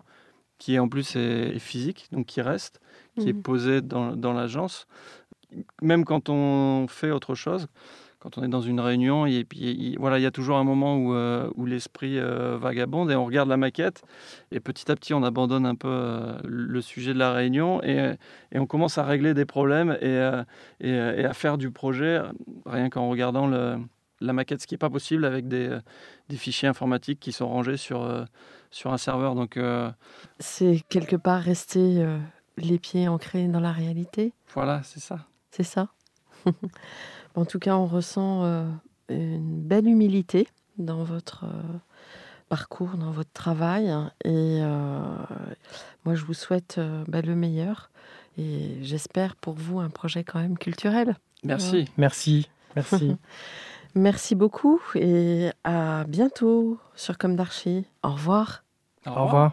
[0.59, 2.81] qui en plus est, physique, donc qui reste,
[3.17, 3.43] qui est Mhm.
[3.43, 4.89] posé dans, dans l'agence.
[5.81, 7.69] Même quand on fait autre chose,
[8.27, 10.65] quand on est dans une réunion, et puis il, voilà, il y a toujours un
[10.65, 14.03] moment où, euh, où l'esprit euh, vagabonde et on regarde la maquette
[14.51, 18.15] et petit à petit on abandonne un peu euh, le sujet de la réunion et,
[18.51, 20.31] et on commence à régler des problèmes et,
[20.81, 22.21] et, et à faire du projet
[22.65, 23.77] rien qu'en regardant le,
[24.21, 25.79] la maquette, ce qui n'est pas possible avec des,
[26.29, 28.27] des fichiers informatiques qui sont rangés sur,
[28.73, 29.37] sur un serveur.
[29.37, 29.57] Donc
[30.41, 32.05] C'est quelque part rester
[32.57, 35.29] les pieds ancrés dans la réalité, voilà, c'est ça.
[35.53, 35.91] c'est ça?
[37.37, 38.65] En tout cas, on ressent euh,
[39.09, 41.79] une belle humilité dans votre euh,
[42.49, 43.87] parcours, dans votre travail.
[44.25, 45.01] Et euh,
[46.05, 47.91] moi, je vous souhaite euh, bah, le meilleur.
[48.39, 51.17] Et j'espère pour vous un projet quand même culturel.
[51.45, 51.87] Merci.
[51.97, 53.17] Merci, merci.
[53.95, 57.87] Merci beaucoup et à bientôt sur Comme d'Archie.
[58.03, 58.63] Au revoir.
[59.07, 59.53] Au revoir.